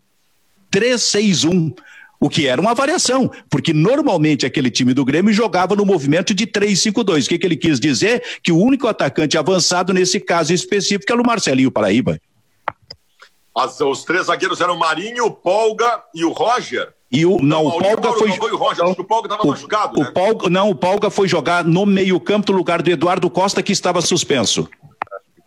[0.71, 1.73] 3-6-1
[2.20, 6.47] o que era uma variação, porque normalmente aquele time do Grêmio jogava no movimento de
[6.47, 7.26] 3-5-2.
[7.26, 8.24] O que, que ele quis dizer?
[8.41, 12.20] Que o único atacante avançado nesse caso específico era o Marcelinho Paraíba.
[13.55, 16.93] As, os três zagueiros eram o Marinho, o Polga e o Roger.
[17.11, 18.30] E o, não, o Polga foi.
[18.30, 19.99] Não foi o Roger, acho que o Polga estava machucado.
[19.99, 20.11] O né?
[20.11, 24.01] Polga, não, o Polga foi jogar no meio-campo no lugar do Eduardo Costa, que estava
[24.01, 24.68] suspenso.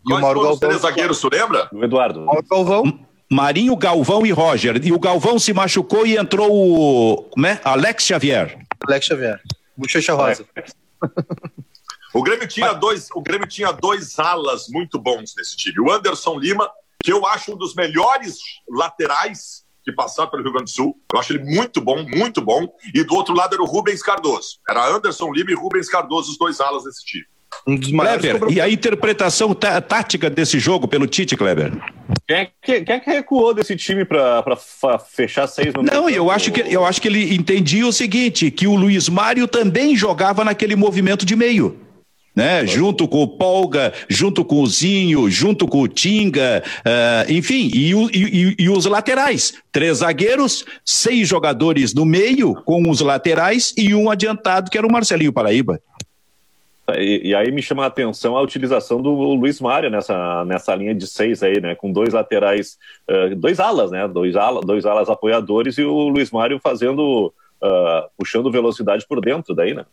[0.07, 0.53] E o Mauro Galvão.
[0.55, 1.69] Os três zagueiros, tu lembra?
[1.71, 2.25] O Eduardo.
[2.25, 3.08] Mauro Galvão.
[3.31, 4.81] Marinho, Galvão e Roger.
[4.85, 7.23] E o Galvão se machucou e entrou o.
[7.25, 7.61] Como é?
[7.63, 8.59] Alex Xavier.
[8.87, 9.41] Alex Xavier.
[9.77, 10.47] Bochecha Rosa.
[10.57, 10.65] É.
[12.15, 15.79] o, Grêmio tinha dois, o Grêmio tinha dois alas muito bons nesse time.
[15.81, 16.69] O Anderson Lima,
[17.03, 21.01] que eu acho um dos melhores laterais que passaram pelo Rio Grande do Sul.
[21.13, 22.67] Eu acho ele muito bom, muito bom.
[22.95, 24.59] E do outro lado era o Rubens Cardoso.
[24.69, 27.27] Era Anderson Lima e Rubens Cardoso, os dois alas desse time.
[27.67, 31.73] Um dos maiores Kleber, e a interpretação tática desse jogo pelo Tite, Kleber?
[32.27, 34.57] Quem é que, quem é que recuou desse time para
[35.11, 38.67] fechar seis no Não, eu acho, que, eu acho que ele entendia o seguinte: que
[38.67, 41.79] o Luiz Mário também jogava naquele movimento de meio.
[42.35, 42.65] Né?
[42.65, 47.93] Junto com o Polga, junto com o Zinho, junto com o Tinga, uh, enfim, e,
[47.93, 49.55] e, e, os laterais.
[49.73, 54.93] Três zagueiros, seis jogadores no meio com os laterais e um adiantado, que era o
[54.93, 55.81] Marcelinho Paraíba.
[56.97, 60.95] E, e, aí me chama a atenção a utilização do Luiz Mário nessa, nessa linha
[60.95, 61.75] de seis aí, né?
[61.75, 62.79] Com dois laterais,
[63.11, 64.09] uh, dois alas, né?
[64.09, 67.33] Dois, ala, dois alas apoiadores e o Luiz Mário fazendo,
[67.63, 69.85] uh, puxando velocidade por dentro daí, né?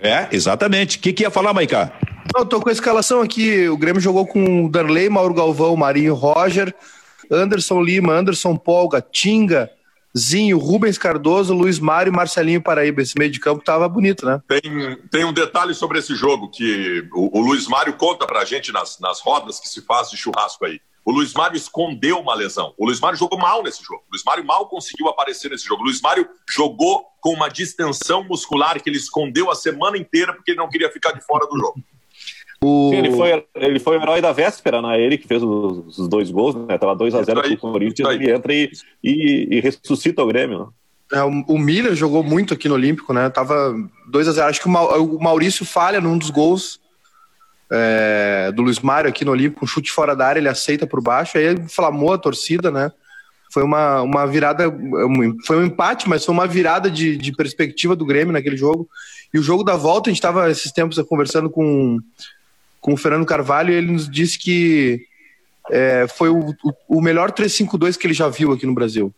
[0.00, 0.96] É, exatamente.
[0.96, 1.92] O que, que ia falar, Maicá?
[2.36, 3.68] Eu tô com a escalação aqui.
[3.68, 6.74] O Grêmio jogou com Darley, Mauro Galvão, Marinho, Roger,
[7.30, 9.70] Anderson Lima, Anderson Polga, Tinga,
[10.18, 13.00] Zinho, Rubens Cardoso, Luiz Mário e Marcelinho Paraíba.
[13.00, 14.42] Esse meio de campo tava bonito, né?
[14.46, 18.72] Tem, tem um detalhe sobre esse jogo que o, o Luiz Mário conta pra gente
[18.72, 20.80] nas, nas rodas que se faz de churrasco aí.
[21.08, 22.74] O Luiz Mário escondeu uma lesão.
[22.76, 24.02] O Luiz Mário jogou mal nesse jogo.
[24.02, 25.80] O Luiz Mário mal conseguiu aparecer nesse jogo.
[25.80, 30.50] O Luiz Mário jogou com uma distensão muscular que ele escondeu a semana inteira porque
[30.50, 31.82] ele não queria ficar de fora do jogo.
[32.60, 32.90] O...
[32.90, 35.00] Sim, ele, foi, ele foi o herói da véspera, né?
[35.00, 36.76] Ele que fez os, os dois gols, né?
[36.76, 38.70] Tava 2x0 pro Corinthians, ele entra e,
[39.02, 40.58] e, e, ressuscita o Grêmio.
[40.58, 40.66] Né?
[41.12, 43.30] É, o, o Miller jogou muito aqui no Olímpico, né?
[43.30, 43.74] Tava
[44.10, 44.40] 2x0.
[44.42, 46.80] Acho que o Maurício falha num dos gols
[47.70, 51.00] é, do Luiz Mário aqui no Olímpico, um chute fora da área, ele aceita por
[51.00, 52.90] baixo, aí ele inflamou a torcida, né?
[53.52, 54.64] Foi uma, uma virada,
[55.46, 58.88] foi um empate, mas foi uma virada de, de perspectiva do Grêmio naquele jogo.
[59.32, 61.98] E o jogo da volta, a gente estava esses tempos conversando com
[62.80, 65.06] com o Fernando Carvalho ele nos disse que
[65.70, 66.54] é, foi o,
[66.88, 69.12] o, melhor 3-5-2 que ele já viu aqui no Brasil.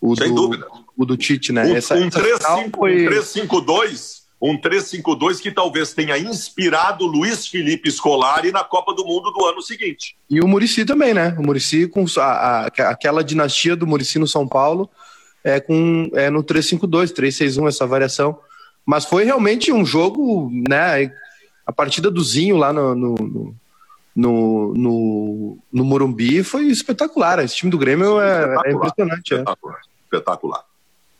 [0.00, 0.66] O Sem do, dúvida.
[0.96, 1.64] O do Tite, né?
[1.64, 8.94] Um, essa, um 3-5-2 um 3-5-2 que talvez tenha inspirado Luiz Felipe Scolari na Copa
[8.94, 10.16] do Mundo do ano seguinte.
[10.28, 11.34] E o Murici também, né?
[11.38, 14.90] O Murici com a, a, aquela dinastia do Murici no São Paulo
[15.42, 18.38] é com é no 3-5-2, 3-6-1 essa variação.
[18.84, 21.10] Mas foi realmente um jogo, né?
[21.66, 23.54] A partida do Zinho lá no, no,
[24.14, 27.40] no, no, no Morumbi foi espetacular.
[27.40, 29.34] Esse time do Grêmio é, é impressionante.
[29.34, 29.76] Espetacular.
[29.76, 30.04] É.
[30.04, 30.64] espetacular.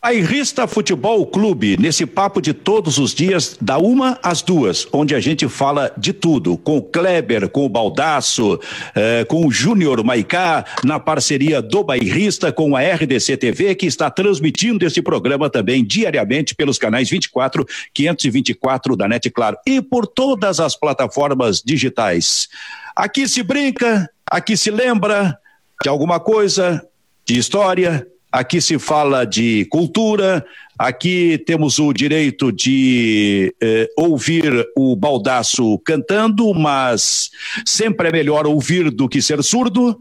[0.06, 5.16] A Irrista Futebol Clube, nesse papo de todos os dias, da uma às duas, onde
[5.16, 8.56] a gente fala de tudo, com o Kleber, com o Baldaço,
[8.94, 14.08] eh, com o Júnior Maicá, na parceria do Bairrista com a RDC TV, que está
[14.08, 20.60] transmitindo este programa também diariamente pelos canais 24, 524 da NET Claro e por todas
[20.60, 22.46] as plataformas digitais.
[22.94, 25.36] Aqui se brinca, aqui se lembra
[25.82, 26.86] de alguma coisa,
[27.26, 28.06] de história,
[28.36, 30.44] aqui se fala de cultura,
[30.78, 37.30] aqui temos o direito de eh, ouvir o baldaço cantando, mas
[37.64, 39.98] sempre é melhor ouvir do que ser surdo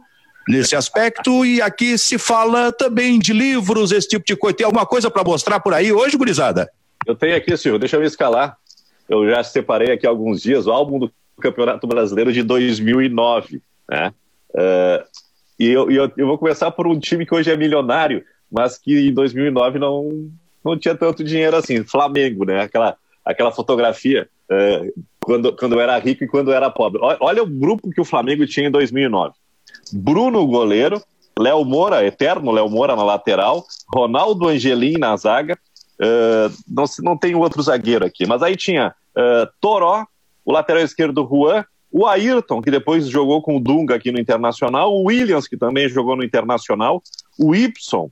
[0.49, 1.45] nesse aspecto.
[1.45, 4.57] E aqui se fala também de livros, esse tipo de coisa.
[4.57, 6.69] Tem alguma coisa para mostrar por aí hoje, gurizada?
[7.07, 8.57] Eu tenho aqui, Silvio, deixa eu me escalar.
[9.07, 14.11] Eu já separei aqui alguns dias o álbum do Campeonato Brasileiro de 2009, né?
[14.49, 15.24] Uh,
[15.59, 19.09] e eu, eu, eu, vou começar por um time que hoje é milionário, mas que
[19.09, 20.29] em 2009 não,
[20.63, 21.83] não tinha tanto dinheiro assim.
[21.83, 22.61] Flamengo, né?
[22.61, 27.01] Aquela, aquela fotografia é, quando, quando era rico e quando era pobre.
[27.19, 29.33] Olha o grupo que o Flamengo tinha em 2009.
[29.93, 31.01] Bruno, goleiro,
[31.39, 35.57] Léo Moura, eterno Léo Moura na lateral, Ronaldo Angelim na zaga,
[35.99, 40.05] uh, não, não tem outro zagueiro aqui, mas aí tinha uh, Toró,
[40.45, 41.65] o lateral esquerdo Juan,
[41.97, 45.87] o Ayrton, que depois jogou com o Dunga aqui no Internacional, o Williams, que também
[45.87, 47.01] jogou no Internacional,
[47.39, 48.11] o Ibson,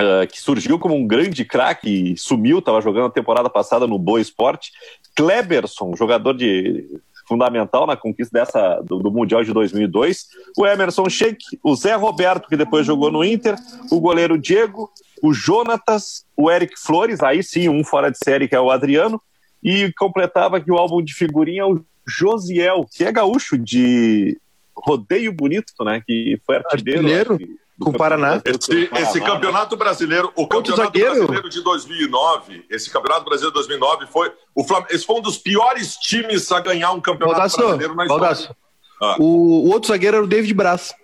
[0.00, 3.98] uh, que surgiu como um grande craque e sumiu, estava jogando a temporada passada no
[3.98, 4.72] Boa Esporte,
[5.14, 6.86] Kleberson, jogador de
[7.28, 12.48] fundamental na conquista dessa do, do, Mundial de 2002, o Emerson Sheik, o Zé Roberto,
[12.48, 13.56] que depois jogou no Inter,
[13.90, 14.90] o goleiro Diego,
[15.22, 19.20] o Jonatas, o Eric Flores, aí sim, um fora de série, que é o Adriano,
[19.62, 24.38] e completava aqui o álbum de figurinha o Josiel, que é gaúcho de
[24.76, 26.02] rodeio bonito, né?
[26.06, 27.00] Que foi artilheiro.
[27.00, 27.38] artilheiro
[27.78, 28.40] com o Paraná.
[28.44, 34.32] Esse, esse, campeonato brasileiro, o campeonato brasileiro de 2009, esse campeonato brasileiro de 2009 foi
[34.54, 34.84] o Flam...
[34.88, 38.56] esse foi um dos piores times a ganhar um campeonato Baldasso, brasileiro na história.
[39.02, 39.16] Ah.
[39.18, 40.94] O, o, outro zagueiro era o David Braz.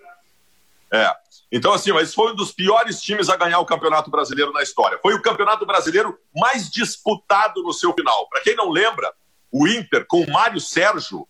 [0.91, 1.11] É.
[1.51, 4.97] Então, assim, mas foi um dos piores times a ganhar o Campeonato Brasileiro na história.
[4.99, 8.27] Foi o Campeonato Brasileiro mais disputado no seu final.
[8.27, 9.13] Para quem não lembra,
[9.53, 11.27] o Inter, com o Mário Sérgio,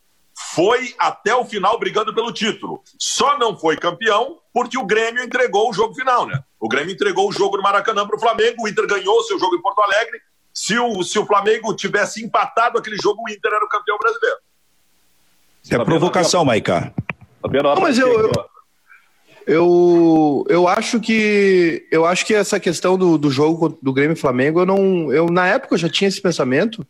[0.53, 2.81] foi até o final brigando pelo título.
[2.97, 6.41] Só não foi campeão porque o Grêmio entregou o jogo final, né?
[6.57, 9.55] O Grêmio entregou o jogo no Maracanã para o Flamengo, o Inter ganhou seu jogo
[9.55, 10.21] em Porto Alegre.
[10.53, 14.37] Se o, se o Flamengo tivesse empatado aquele jogo, o Inter era o campeão brasileiro.
[15.69, 16.93] É provocação, Maiká.
[17.61, 18.31] Não, mas eu, eu,
[19.45, 24.19] eu, eu acho que eu acho que essa questão do, do jogo do Grêmio e
[24.19, 26.85] Flamengo, eu não, eu na época eu já tinha esse pensamento.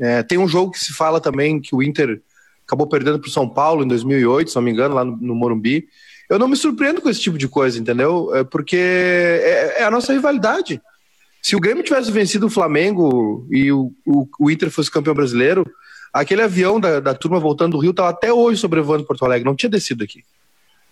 [0.00, 2.22] É, tem um jogo que se fala também que o Inter
[2.66, 5.34] acabou perdendo para o São Paulo em 2008, se não me engano, lá no, no,
[5.34, 5.86] Morumbi.
[6.28, 8.34] Eu não me surpreendo com esse tipo de coisa, entendeu?
[8.34, 10.80] É porque é, é, a nossa rivalidade.
[11.42, 15.70] Se o Grêmio tivesse vencido o Flamengo e o, o, o Inter fosse campeão brasileiro,
[16.12, 19.56] aquele avião da, da turma voltando do Rio estava até hoje sobrevoando Porto Alegre, não
[19.56, 20.22] tinha descido aqui.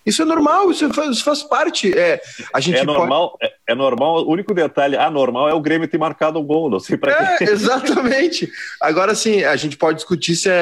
[0.09, 1.97] Isso é normal, isso faz, isso faz parte.
[1.97, 2.21] É,
[2.53, 3.51] a gente é normal, pode...
[3.51, 4.25] é, é, normal.
[4.25, 7.43] O único detalhe anormal é o Grêmio ter marcado um gol, não sei para é,
[7.43, 8.49] Exatamente.
[8.81, 10.53] Agora sim, a gente pode discutir se é,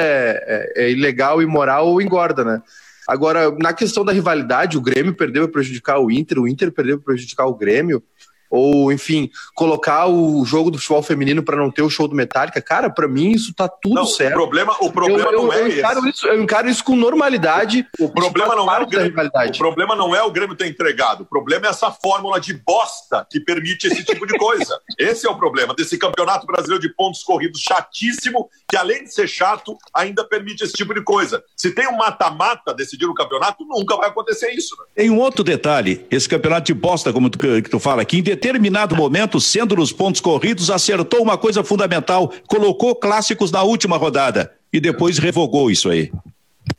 [0.46, 2.62] é, é, ilegal, imoral ou engorda, né?
[3.06, 6.98] Agora, na questão da rivalidade, o Grêmio perdeu para prejudicar o Inter, o Inter perdeu
[6.98, 8.02] para prejudicar o Grêmio
[8.50, 12.60] ou enfim, colocar o jogo do futebol feminino para não ter o show do Metallica,
[12.60, 14.32] cara, para mim isso tá tudo não, certo.
[14.32, 16.08] O problema, o problema eu, não eu, é eu encaro esse.
[16.08, 17.86] Isso, eu encaro isso com normalidade.
[17.98, 21.26] O problema não é o Grêmio, o problema não é o Grêmio ter entregado, o
[21.26, 24.78] problema é essa fórmula de bosta que permite esse tipo de coisa.
[24.98, 29.28] esse é o problema desse campeonato brasileiro de pontos corridos chatíssimo, que além de ser
[29.28, 31.42] chato, ainda permite esse tipo de coisa.
[31.56, 34.76] Se tem um mata-mata decidir o campeonato, nunca vai acontecer isso.
[34.78, 34.84] Né?
[34.94, 38.94] Tem um outro detalhe, esse campeonato de bosta, como tu, que tu fala aqui, determinado
[38.94, 44.80] momento, sendo nos pontos corridos, acertou uma coisa fundamental, colocou clássicos na última rodada e
[44.80, 46.12] depois revogou isso aí.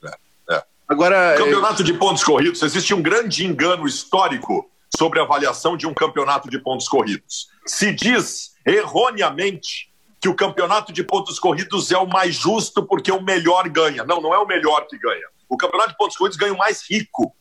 [0.05, 0.63] É, é.
[0.87, 5.93] Agora, campeonato de pontos corridos, existe um grande engano histórico sobre a avaliação de um
[5.93, 7.49] campeonato de pontos corridos.
[7.65, 9.89] Se diz erroneamente
[10.21, 14.05] que o campeonato de pontos corridos é o mais justo porque o melhor ganha.
[14.05, 15.27] Não, não é o melhor que ganha.
[15.49, 17.35] O campeonato de pontos corridos ganha o mais rico.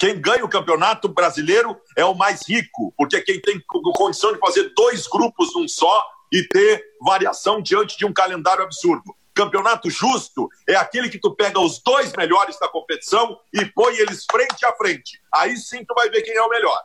[0.00, 3.62] Quem ganha o campeonato brasileiro é o mais rico, porque quem tem
[3.94, 9.14] condição de fazer dois grupos num só e ter variação diante de um calendário absurdo.
[9.34, 14.24] Campeonato justo é aquele que tu pega os dois melhores da competição e põe eles
[14.24, 15.20] frente a frente.
[15.34, 16.78] Aí sim tu vai ver quem é o melhor.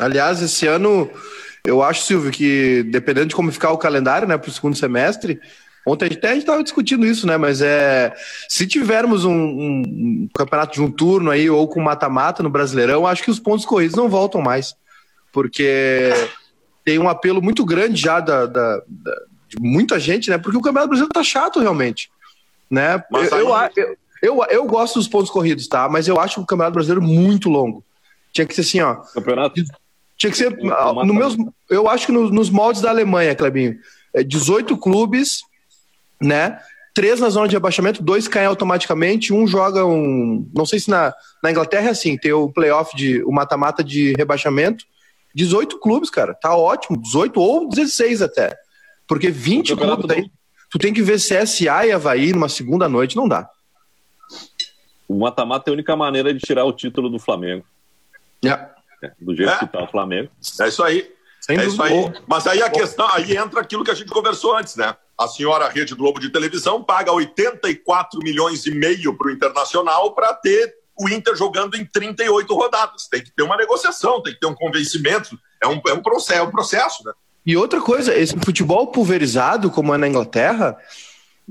[0.00, 1.08] Aliás, esse ano
[1.64, 5.40] eu acho, Silvio, que dependendo de como ficar o calendário, né, para o segundo semestre,
[5.86, 7.36] Ontem até a gente estava discutindo isso, né?
[7.36, 8.14] Mas é,
[8.48, 13.06] se tivermos um, um, um campeonato de um turno aí ou com mata-mata no Brasileirão,
[13.06, 14.74] acho que os pontos corridos não voltam mais.
[15.30, 16.10] Porque
[16.84, 19.12] tem um apelo muito grande já da, da, da
[19.48, 20.38] de muita gente, né?
[20.38, 22.10] Porque o Campeonato Brasileiro tá chato realmente.
[22.70, 23.02] Né?
[23.10, 25.88] Mas eu, eu, eu, eu, eu gosto dos pontos corridos, tá?
[25.88, 27.84] Mas eu acho o Campeonato Brasileiro muito longo.
[28.32, 28.96] Tinha que ser assim, ó.
[28.96, 29.54] Campeonato?
[30.16, 30.56] Tinha que ser.
[30.56, 31.36] No meus,
[31.68, 33.78] eu acho que no, nos moldes da Alemanha, Clebinho.
[34.12, 35.42] É 18 clubes
[36.24, 36.58] né?
[36.94, 40.48] Três na zona de rebaixamento, dois caem automaticamente, um joga um.
[40.54, 41.12] Não sei se na,
[41.42, 44.84] na Inglaterra é assim, tem o playoff de o mata-mata de rebaixamento.
[45.34, 48.56] 18 clubes, cara, tá ótimo, 18 ou 16 até.
[49.08, 50.30] Porque 20 clubes aí,
[50.70, 53.50] tu tem que ver CSA e Havaí numa segunda noite, não dá.
[55.08, 57.64] O mata-mata é a única maneira de tirar o título do Flamengo.
[58.44, 58.72] Yeah.
[59.02, 59.58] É, do jeito é.
[59.58, 60.30] que tá o Flamengo.
[60.60, 61.13] É isso aí.
[61.44, 61.92] Sem é isso aí.
[62.26, 64.96] Mas aí a questão, aí entra aquilo que a gente conversou antes, né?
[65.18, 70.32] A senhora Rede Globo de televisão paga 84 milhões e meio para o Internacional para
[70.32, 73.08] ter o Inter jogando em 38 rodadas.
[73.08, 75.38] Tem que ter uma negociação, tem que ter um convencimento.
[75.62, 77.12] É um, é um, processo, é um processo, né?
[77.44, 80.78] E outra coisa, esse futebol pulverizado, como é na Inglaterra,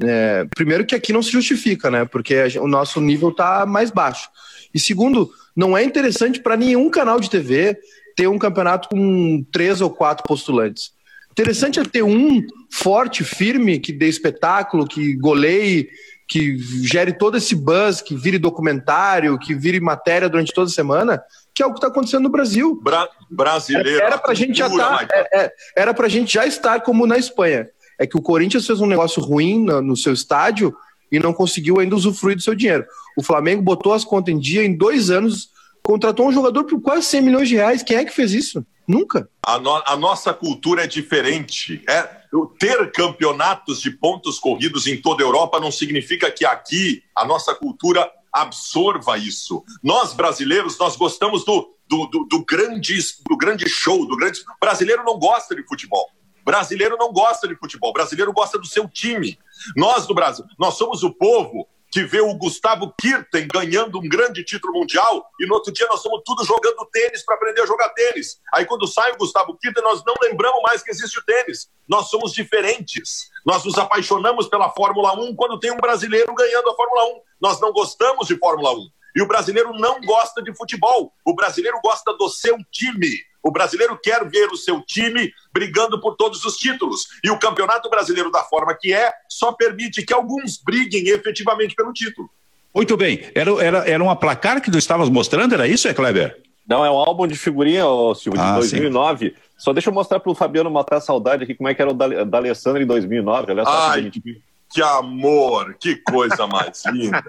[0.02, 2.04] é, primeiro que aqui não se justifica, né?
[2.04, 4.28] Porque o nosso nível está mais baixo.
[4.74, 7.78] E segundo, não é interessante para nenhum canal de TV
[8.16, 10.92] ter um campeonato com três ou quatro postulantes.
[11.32, 15.90] Interessante é ter um forte, firme, que dê espetáculo, que goleie,
[16.28, 21.22] que gere todo esse buzz, que vire documentário, que vire matéria durante toda a semana,
[21.54, 22.80] que é o que está acontecendo no Brasil.
[22.82, 24.02] Bra brasileiro.
[24.02, 27.68] Era para gente já tá, é, é, era para gente já estar como na Espanha.
[28.00, 30.76] É que o Corinthians fez um negócio ruim no, no seu estádio
[31.12, 32.86] e não conseguiu ainda usufruir do seu dinheiro.
[33.16, 35.50] O Flamengo botou as contas em dia em dois anos,
[35.84, 37.84] contratou um jogador por quase 100 milhões de reais.
[37.84, 38.66] Quem é que fez isso?
[38.88, 39.30] Nunca.
[39.46, 41.84] A, no a nossa cultura é diferente.
[41.88, 42.24] É,
[42.60, 47.54] ter campeonatos de pontos corridos em toda a Europa não significa que aqui a nossa
[47.54, 49.64] cultura absorva isso.
[49.82, 52.98] Nós brasileiros, nós gostamos do, do, do, do, grande,
[53.30, 54.42] do grande show, do grande.
[54.60, 56.10] Brasileiro não gosta de futebol.
[56.44, 57.94] Brasileiro não gosta de futebol.
[57.94, 59.38] Brasileiro gosta do seu time.
[59.78, 64.44] Nós do Brasil, nós somos o povo que vê o Gustavo Kirten ganhando um grande
[64.44, 67.90] título mundial e no outro dia nós estamos tudo jogando tênis para aprender a jogar
[67.90, 68.40] tênis.
[68.52, 71.70] Aí quando sai o Gustavo Kirten, nós não lembramos mais que existe o tênis.
[71.88, 73.30] Nós somos diferentes.
[73.46, 77.22] Nós nos apaixonamos pela Fórmula 1 quando tem um brasileiro ganhando a Fórmula 1.
[77.40, 78.90] Nós não gostamos de Fórmula 1.
[79.16, 81.14] E o brasileiro não gosta de futebol.
[81.26, 83.10] O brasileiro gosta do seu time.
[83.44, 87.08] O brasileiro quer ver o seu time brigando por todos os títulos.
[87.24, 91.92] E o Campeonato Brasileiro, da forma que é, só permite que alguns briguem efetivamente pelo
[91.92, 92.30] título.
[92.74, 93.30] Muito bem.
[93.36, 96.42] Era, era, era uma placar que tu estavas mostrando, era isso, é Kleber?
[96.68, 99.30] Não, é um álbum de figurinha, ô, Silvio, de ah, 2009.
[99.30, 99.36] Sim.
[99.58, 101.92] Só deixa eu mostrar para o Fabiano matar a saudade aqui como é que era
[101.92, 103.52] o da, da Alessandra em 2009.
[103.52, 104.42] Olha só Ai, que,
[104.74, 107.24] que amor, que coisa mais linda.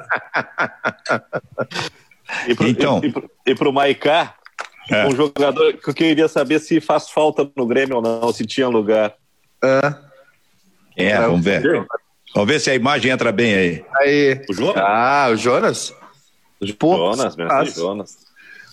[2.49, 3.01] e para então.
[3.67, 4.35] o Maicá,
[4.91, 5.07] é.
[5.07, 8.69] Um jogador que eu queria saber se faz falta no Grêmio ou não, se tinha
[8.69, 9.15] lugar.
[9.63, 11.87] É, é vamos ver.
[12.35, 13.85] Vamos ver se a imagem entra bem aí.
[13.97, 14.43] Aí.
[14.49, 14.77] O Jonas?
[14.77, 15.95] Ah, o Jonas?
[16.61, 18.17] O Pô, Jonas, mesmo, Jonas.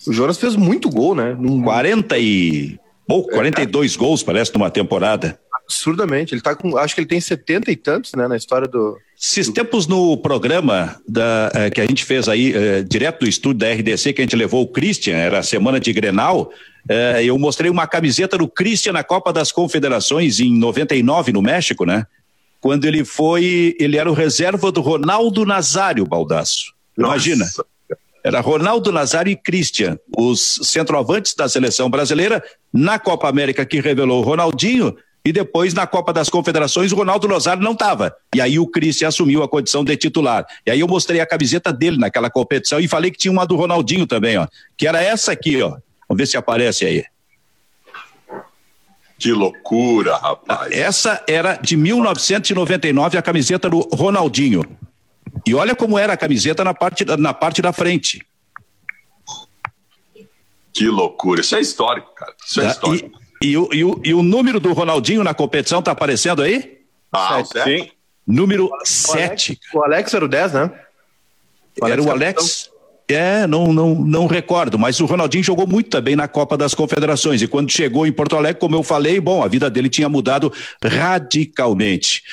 [0.08, 1.36] O Jonas fez muito gol, né?
[1.38, 1.62] Num...
[1.62, 3.98] 40 e pouco, 42 é.
[3.98, 5.40] gols, parece, numa temporada
[5.72, 6.34] absurdamente.
[6.34, 8.98] Ele tá com, acho que ele tem setenta e tantos, né, na história do.
[9.20, 13.60] Esses tempos no programa da, eh, que a gente fez aí, eh, direto do estúdio
[13.60, 16.52] da RDC, que a gente levou o Christian, era a semana de Grenal,
[16.90, 21.86] eh, eu mostrei uma camiseta do Christian na Copa das Confederações em 99 no México,
[21.86, 22.06] né?
[22.60, 26.74] Quando ele foi, ele era o reserva do Ronaldo Nazário, Baldaço.
[26.98, 27.46] Imagina.
[27.46, 27.66] Nossa.
[28.24, 34.22] Era Ronaldo Nazário e Christian, os centroavantes da seleção brasileira, na Copa América que revelou
[34.22, 38.16] o Ronaldinho, e depois, na Copa das Confederações, o Ronaldo Nazário não estava.
[38.36, 40.46] E aí o Christian assumiu a condição de titular.
[40.66, 43.56] E aí eu mostrei a camiseta dele naquela competição e falei que tinha uma do
[43.56, 44.48] Ronaldinho também, ó.
[44.76, 45.78] Que era essa aqui, ó.
[46.10, 47.06] Vamos ver se aparece aí.
[49.20, 50.72] Que loucura, rapaz.
[50.72, 54.66] Essa era de 1999, a camiseta do Ronaldinho.
[55.46, 58.26] E olha como era a camiseta na parte, na parte da frente.
[60.74, 61.42] Que loucura.
[61.42, 62.34] Isso é histórico, cara.
[62.44, 63.21] Isso é histórico.
[63.42, 66.80] E, o, e, o, e o número do Ronaldinho na competição tá aparecendo aí?
[67.12, 67.90] Ah, sim.
[68.26, 69.60] Número 7.
[69.74, 70.72] O Alex era o 10, né?
[71.82, 72.70] O era o Alex.
[73.08, 77.42] É, não, não, não recordo, mas o Ronaldinho jogou muito também na Copa das Confederações.
[77.42, 80.54] E quando chegou em Porto Alegre, como eu falei, bom, a vida dele tinha mudado
[80.82, 82.24] radicalmente.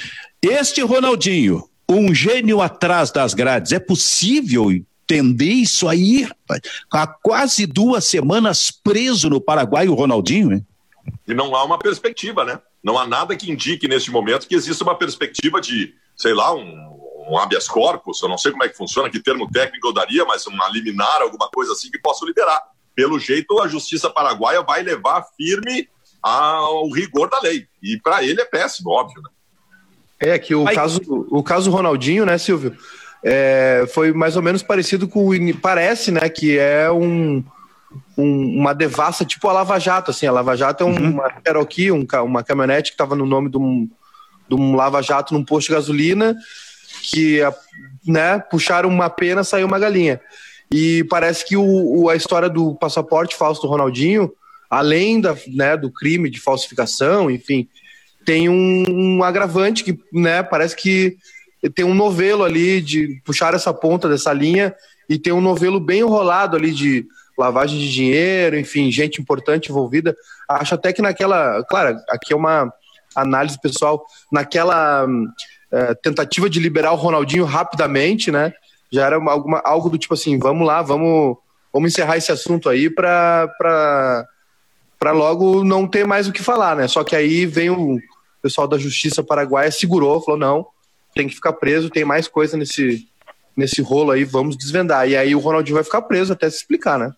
[0.41, 6.29] Este Ronaldinho, um gênio atrás das grades, é possível entender isso aí?
[6.93, 10.67] Há quase duas semanas preso no Paraguai, o Ronaldinho, hein?
[11.27, 12.61] E não há uma perspectiva, né?
[12.83, 16.99] Não há nada que indique neste momento que exista uma perspectiva de, sei lá, um,
[17.29, 20.25] um habeas corpus, eu não sei como é que funciona, que termo técnico eu daria,
[20.25, 22.63] mas uma liminar, alguma coisa assim que possa liberar.
[22.95, 25.89] Pelo jeito, a justiça paraguaia vai levar firme
[26.23, 27.67] ao rigor da lei.
[27.83, 29.31] E para ele é péssimo, óbvio, né?
[30.21, 31.01] É que o caso,
[31.31, 32.77] o caso Ronaldinho, né, Silvio,
[33.23, 35.31] é, foi mais ou menos parecido com
[35.61, 37.45] parece, né, que é um
[38.17, 41.11] um, uma devassa tipo a Lava Jato, assim, a Lava Jato é um, uhum.
[41.13, 43.89] uma Cherokee, um, uma caminhonete que estava no nome de um,
[44.49, 46.37] de um Lava Jato num posto de gasolina,
[47.03, 47.41] que
[48.07, 50.21] né, puxaram uma pena, saiu uma galinha.
[50.71, 54.31] E parece que o, o, a história do passaporte falso do Ronaldinho,
[54.69, 57.67] além da, né, do crime de falsificação, enfim,
[58.25, 61.17] tem um, um agravante que né, parece que
[61.75, 64.75] tem um novelo ali de puxar essa ponta dessa linha
[65.09, 67.07] e tem um novelo bem enrolado ali de
[67.39, 70.17] lavagem de dinheiro, enfim, gente importante envolvida.
[70.49, 72.73] Acho até que naquela, claro, aqui é uma
[73.15, 75.07] análise pessoal, naquela
[75.73, 78.53] é, tentativa de liberar o Ronaldinho rapidamente, né?
[78.91, 81.37] Já era uma, alguma, algo do tipo assim, vamos lá, vamos,
[81.73, 83.47] vamos encerrar esse assunto aí para
[85.13, 86.89] logo não ter mais o que falar, né?
[86.89, 87.99] Só que aí vem o
[88.43, 90.67] pessoal da Justiça Paraguaia segurou, falou não,
[91.15, 93.07] tem que ficar preso, tem mais coisa nesse
[93.59, 95.09] nesse rolo aí, vamos desvendar.
[95.09, 97.13] E aí o Ronaldinho vai ficar preso até se explicar, né?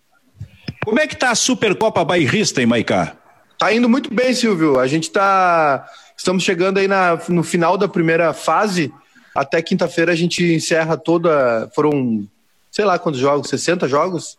[0.83, 3.15] Como é que tá a Supercopa Bairrista em Maicá?
[3.57, 4.79] Tá indo muito bem, Silvio.
[4.79, 5.85] A gente tá.
[6.17, 8.91] Estamos chegando aí na, no final da primeira fase.
[9.35, 11.69] Até quinta-feira a gente encerra toda.
[11.75, 12.27] Foram,
[12.71, 14.37] sei lá quantos jogos, 60 jogos?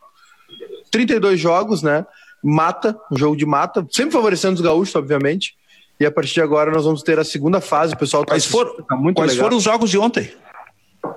[0.90, 2.04] 32 jogos, né?
[2.42, 5.54] Mata, um jogo de mata, sempre favorecendo os gaúchos, obviamente.
[6.00, 7.94] E a partir de agora nós vamos ter a segunda fase.
[7.94, 9.44] O pessoal tá, quais foram, tá muito quais legal.
[9.44, 10.32] foram os jogos de ontem?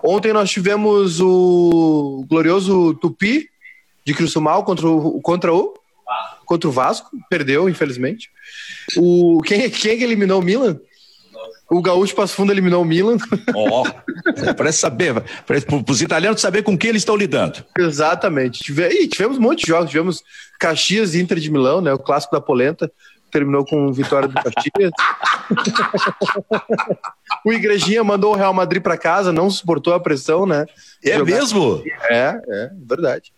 [0.04, 3.50] Ontem nós tivemos o glorioso Tupi
[4.06, 5.74] de Criciúmal contra o contra o
[6.46, 8.30] contra o Vasco, perdeu infelizmente.
[8.96, 10.80] O quem quem eliminou o Milan?
[11.70, 13.18] O Gaúcho Passo Fundo eliminou o Milan.
[13.56, 15.58] Ó, oh, parece saber, para
[15.90, 17.66] os italianos saber com quem eles estão lidando.
[17.78, 18.64] Exatamente.
[18.64, 20.24] Tive, e tivemos um monte de jogos, tivemos
[20.60, 22.92] Caxias e Inter de Milão, né, o clássico da polenta,
[23.32, 24.92] terminou com vitória do Caxias.
[27.44, 30.66] o Igrejinha mandou o Real Madrid para casa, não suportou a pressão, né?
[31.04, 31.26] É jogar.
[31.26, 31.84] mesmo?
[32.10, 33.34] É, é, verdade.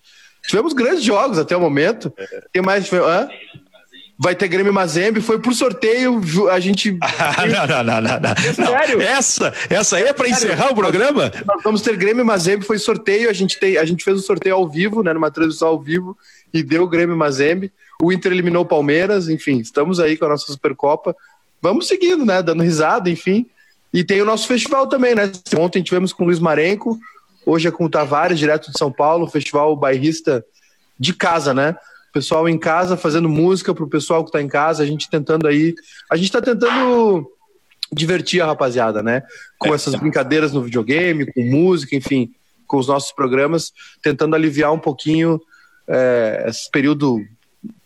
[0.48, 2.12] Tivemos grandes jogos até o momento.
[2.54, 2.91] Tem mais.
[2.91, 3.28] Hã?
[4.20, 6.20] Vai ter Grêmio Mazembe, foi por sorteio,
[6.50, 6.91] a gente.
[6.98, 8.54] não, não, não, não, não.
[8.66, 9.00] Sério?
[9.00, 11.32] Essa, essa aí é para encerrar o programa?
[11.45, 14.56] Nós vamos ter Grêmio Mazembe, foi sorteio, a gente, tem, a gente fez o sorteio
[14.56, 16.18] ao vivo, né, numa transmissão ao vivo,
[16.52, 17.72] e deu o Grêmio Mazembe.
[18.02, 21.16] O Inter eliminou o Palmeiras, enfim, estamos aí com a nossa Supercopa.
[21.62, 23.45] Vamos seguindo, né, dando risada, enfim.
[23.93, 25.32] E tem o nosso festival também, né?
[25.58, 27.00] Ontem tivemos com o Luiz Marenco,
[27.48, 30.45] hoje é com o Tavares, direto de São Paulo, festival bairrista
[31.00, 31.76] de casa, né?
[32.12, 35.48] Pessoal em casa fazendo música para o pessoal que está em casa, a gente tentando
[35.48, 35.74] aí.
[36.12, 37.26] A gente está tentando
[37.91, 39.24] divertir a rapaziada, né?
[39.58, 42.32] Com essas brincadeiras no videogame, com música, enfim,
[42.66, 43.72] com os nossos programas,
[44.02, 45.39] tentando aliviar um pouquinho
[45.88, 47.22] é, esse período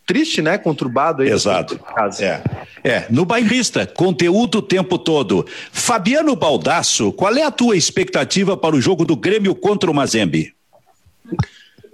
[0.05, 0.57] triste, né?
[0.57, 1.29] Conturbado aí.
[1.29, 1.79] Exato.
[2.19, 2.41] É.
[2.83, 3.07] é.
[3.09, 5.45] No bairrista, conteúdo o tempo todo.
[5.71, 10.53] Fabiano Baldasso, qual é a tua expectativa para o jogo do Grêmio contra o Mazembe?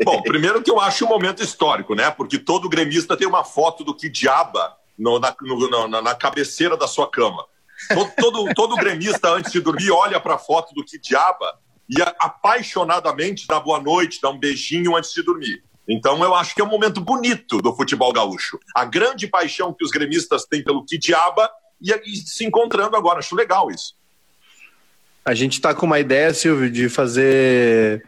[0.04, 2.12] Bom, primeiro que eu acho um momento histórico, né?
[2.12, 6.78] Porque todo gremista tem uma foto do que diaba no, na, no, na, na, cabeceira
[6.78, 7.46] da sua cama.
[7.94, 12.02] Todo, todo, todo gremista, antes de dormir, olha para a foto do que diaba e
[12.20, 15.64] apaixonadamente dá boa noite, dá um beijinho antes de dormir.
[15.88, 18.60] Então, eu acho que é um momento bonito do futebol gaúcho.
[18.76, 21.50] A grande paixão que os gremistas têm pelo que diaba
[21.82, 23.20] e, e se encontrando agora.
[23.20, 23.96] Acho legal isso.
[25.24, 28.04] A gente está com uma ideia, Silvio, de fazer.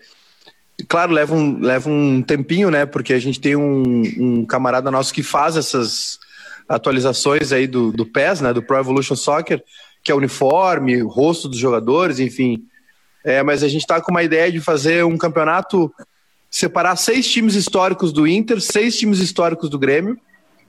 [0.87, 2.85] Claro, leva um, leva um tempinho, né?
[2.85, 6.19] Porque a gente tem um, um camarada nosso que faz essas
[6.67, 8.53] atualizações aí do, do PES, né?
[8.53, 9.63] Do Pro Evolution Soccer,
[10.03, 12.63] que é uniforme, rosto dos jogadores, enfim.
[13.23, 15.93] É, mas a gente está com uma ideia de fazer um campeonato
[16.49, 20.17] separar seis times históricos do Inter, seis times históricos do Grêmio.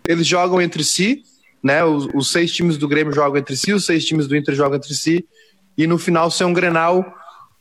[0.06, 1.22] Eles jogam entre si,
[1.62, 1.84] né?
[1.84, 4.76] Os, os, seis times do Grêmio jogam entre si, os seis times do Inter jogam
[4.76, 5.24] entre si,
[5.76, 7.04] e no final ser um Grenal,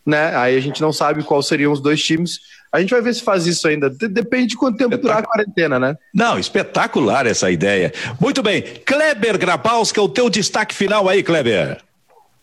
[0.06, 0.36] né?
[0.36, 2.40] Aí a gente não sabe quais seriam os dois times.
[2.72, 3.90] A gente vai ver se faz isso ainda.
[3.90, 5.98] Depende de quanto tempo durar a quarentena, né?
[6.14, 7.92] Não, espetacular essa ideia.
[8.20, 8.62] Muito bem.
[8.62, 11.82] Kleber Grabowska, o teu destaque final aí, Kleber.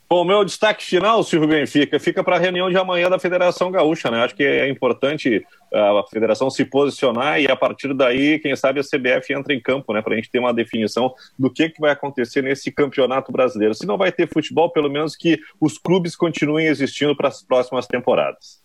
[0.09, 4.09] Bom, meu destaque final, Silvio Benfica, fica para a reunião de amanhã da Federação Gaúcha,
[4.09, 4.23] né?
[4.23, 5.45] Acho que é importante
[5.75, 9.93] a federação se posicionar e a partir daí, quem sabe a CBF entra em campo,
[9.93, 10.01] né?
[10.01, 13.75] Para a gente ter uma definição do que, que vai acontecer nesse campeonato brasileiro.
[13.75, 17.89] Se não vai ter futebol, pelo menos que os clubes continuem existindo para as próximas
[17.89, 18.61] temporadas.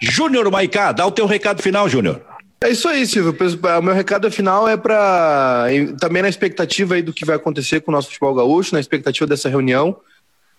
[0.00, 2.20] Júnior Maicá, dá o teu recado final, Júnior.
[2.60, 3.34] É isso aí, Silvio.
[3.78, 5.66] O meu recado final é para
[5.98, 9.26] também na expectativa aí do que vai acontecer com o nosso futebol gaúcho, na expectativa
[9.26, 9.96] dessa reunião.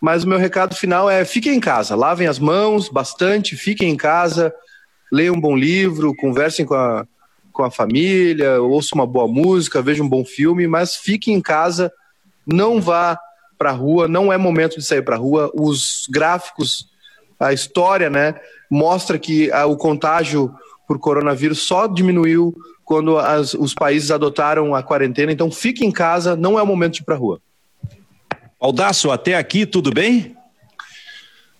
[0.02, 3.97] Mas o meu recado final é: fiquem em casa, lavem as mãos bastante, fiquem em
[3.97, 4.54] casa,
[5.12, 7.06] leiam um bom livro, conversem com a,
[7.52, 11.91] com a família, ouçam uma boa música, vejam um bom filme, mas fiquem em casa,
[12.45, 13.20] não vá
[13.58, 15.52] para a rua, não é momento de sair para a rua.
[15.54, 16.88] Os gráficos,
[17.38, 18.36] a história, né,
[18.70, 20.54] mostra que a, o contágio
[20.88, 25.32] por coronavírus só diminuiu quando as, os países adotaram a quarentena.
[25.32, 27.41] Então, fique em casa, não é o momento de ir para a rua.
[28.60, 30.36] Aldaço, até aqui tudo bem?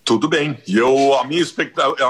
[0.04, 0.58] Tudo bem.
[0.68, 1.45] E eu, a, minha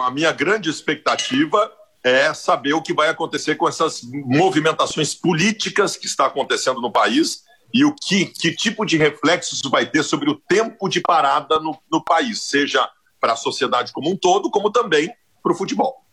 [0.05, 1.71] a minha grande expectativa
[2.03, 7.43] é saber o que vai acontecer com essas movimentações políticas que está acontecendo no país
[7.71, 11.59] e o que, que tipo de reflexo isso vai ter sobre o tempo de parada
[11.59, 15.13] no, no país, seja para a sociedade como um todo, como também
[15.43, 16.03] para o futebol.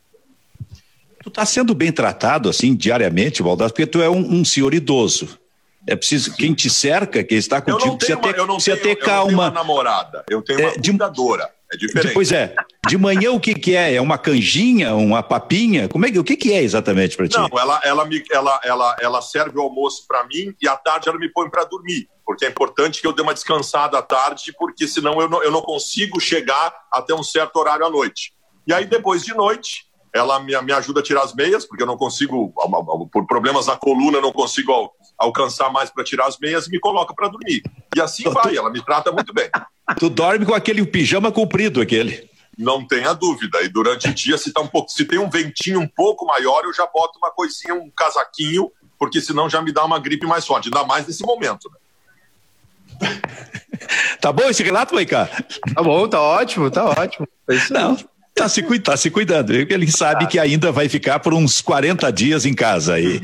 [1.23, 5.39] Tu está sendo bem tratado assim diariamente, Valdas, porque tu é um, um senhor idoso.
[5.87, 9.21] É preciso quem te cerca, quem está contigo, precisa ter, uma, precisa ter calma.
[9.21, 11.51] Eu tenho uma namorada, eu tenho uma é, cuidadora.
[11.73, 12.15] É diferente.
[12.15, 12.55] Pois é.
[12.87, 13.95] De manhã o que, que é?
[13.95, 15.89] É uma canjinha, uma papinha?
[15.89, 17.37] Como é que o que, que é exatamente para ti?
[17.37, 21.09] Não, ela ela, me, ela, ela, ela serve o almoço para mim e à tarde
[21.09, 24.53] ela me põe para dormir, porque é importante que eu dê uma descansada à tarde,
[24.57, 28.33] porque senão eu não, eu não consigo chegar até um certo horário à noite.
[28.67, 31.87] E aí, depois de noite, ela me, me ajuda a tirar as meias, porque eu
[31.87, 32.53] não consigo,
[33.13, 37.15] por problemas na coluna, não consigo alcançar mais para tirar as meias e me coloca
[37.15, 37.63] para dormir.
[37.95, 39.49] E assim vai, ela me trata muito bem.
[39.99, 42.29] Tu dorme com aquele pijama comprido, aquele.
[42.59, 43.63] Não tenha dúvida.
[43.63, 46.65] E durante o dia, se, tá um pouco, se tem um ventinho um pouco maior,
[46.65, 50.45] eu já boto uma coisinha, um casaquinho, porque senão já me dá uma gripe mais
[50.45, 51.71] forte, ainda mais nesse momento.
[53.01, 53.21] Né?
[54.21, 55.29] tá bom esse relato, Maicá?
[55.75, 57.29] Tá bom, tá ótimo, tá ótimo.
[57.49, 57.97] É Não,
[58.37, 59.55] Tá se, tá se cuidando.
[59.55, 63.19] Ele sabe que ainda vai ficar por uns 40 dias em casa aí.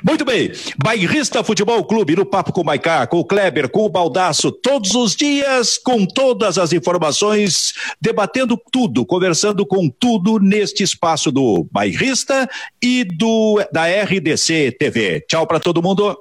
[0.00, 0.52] Muito bem.
[0.80, 4.94] Bairrista Futebol Clube no Papo com o Maicá, com o Kleber, com o Baldaço, todos
[4.94, 12.48] os dias, com todas as informações, debatendo tudo, conversando com tudo neste espaço do Bairrista
[12.80, 15.24] e do da RDC TV.
[15.28, 16.16] Tchau para todo mundo.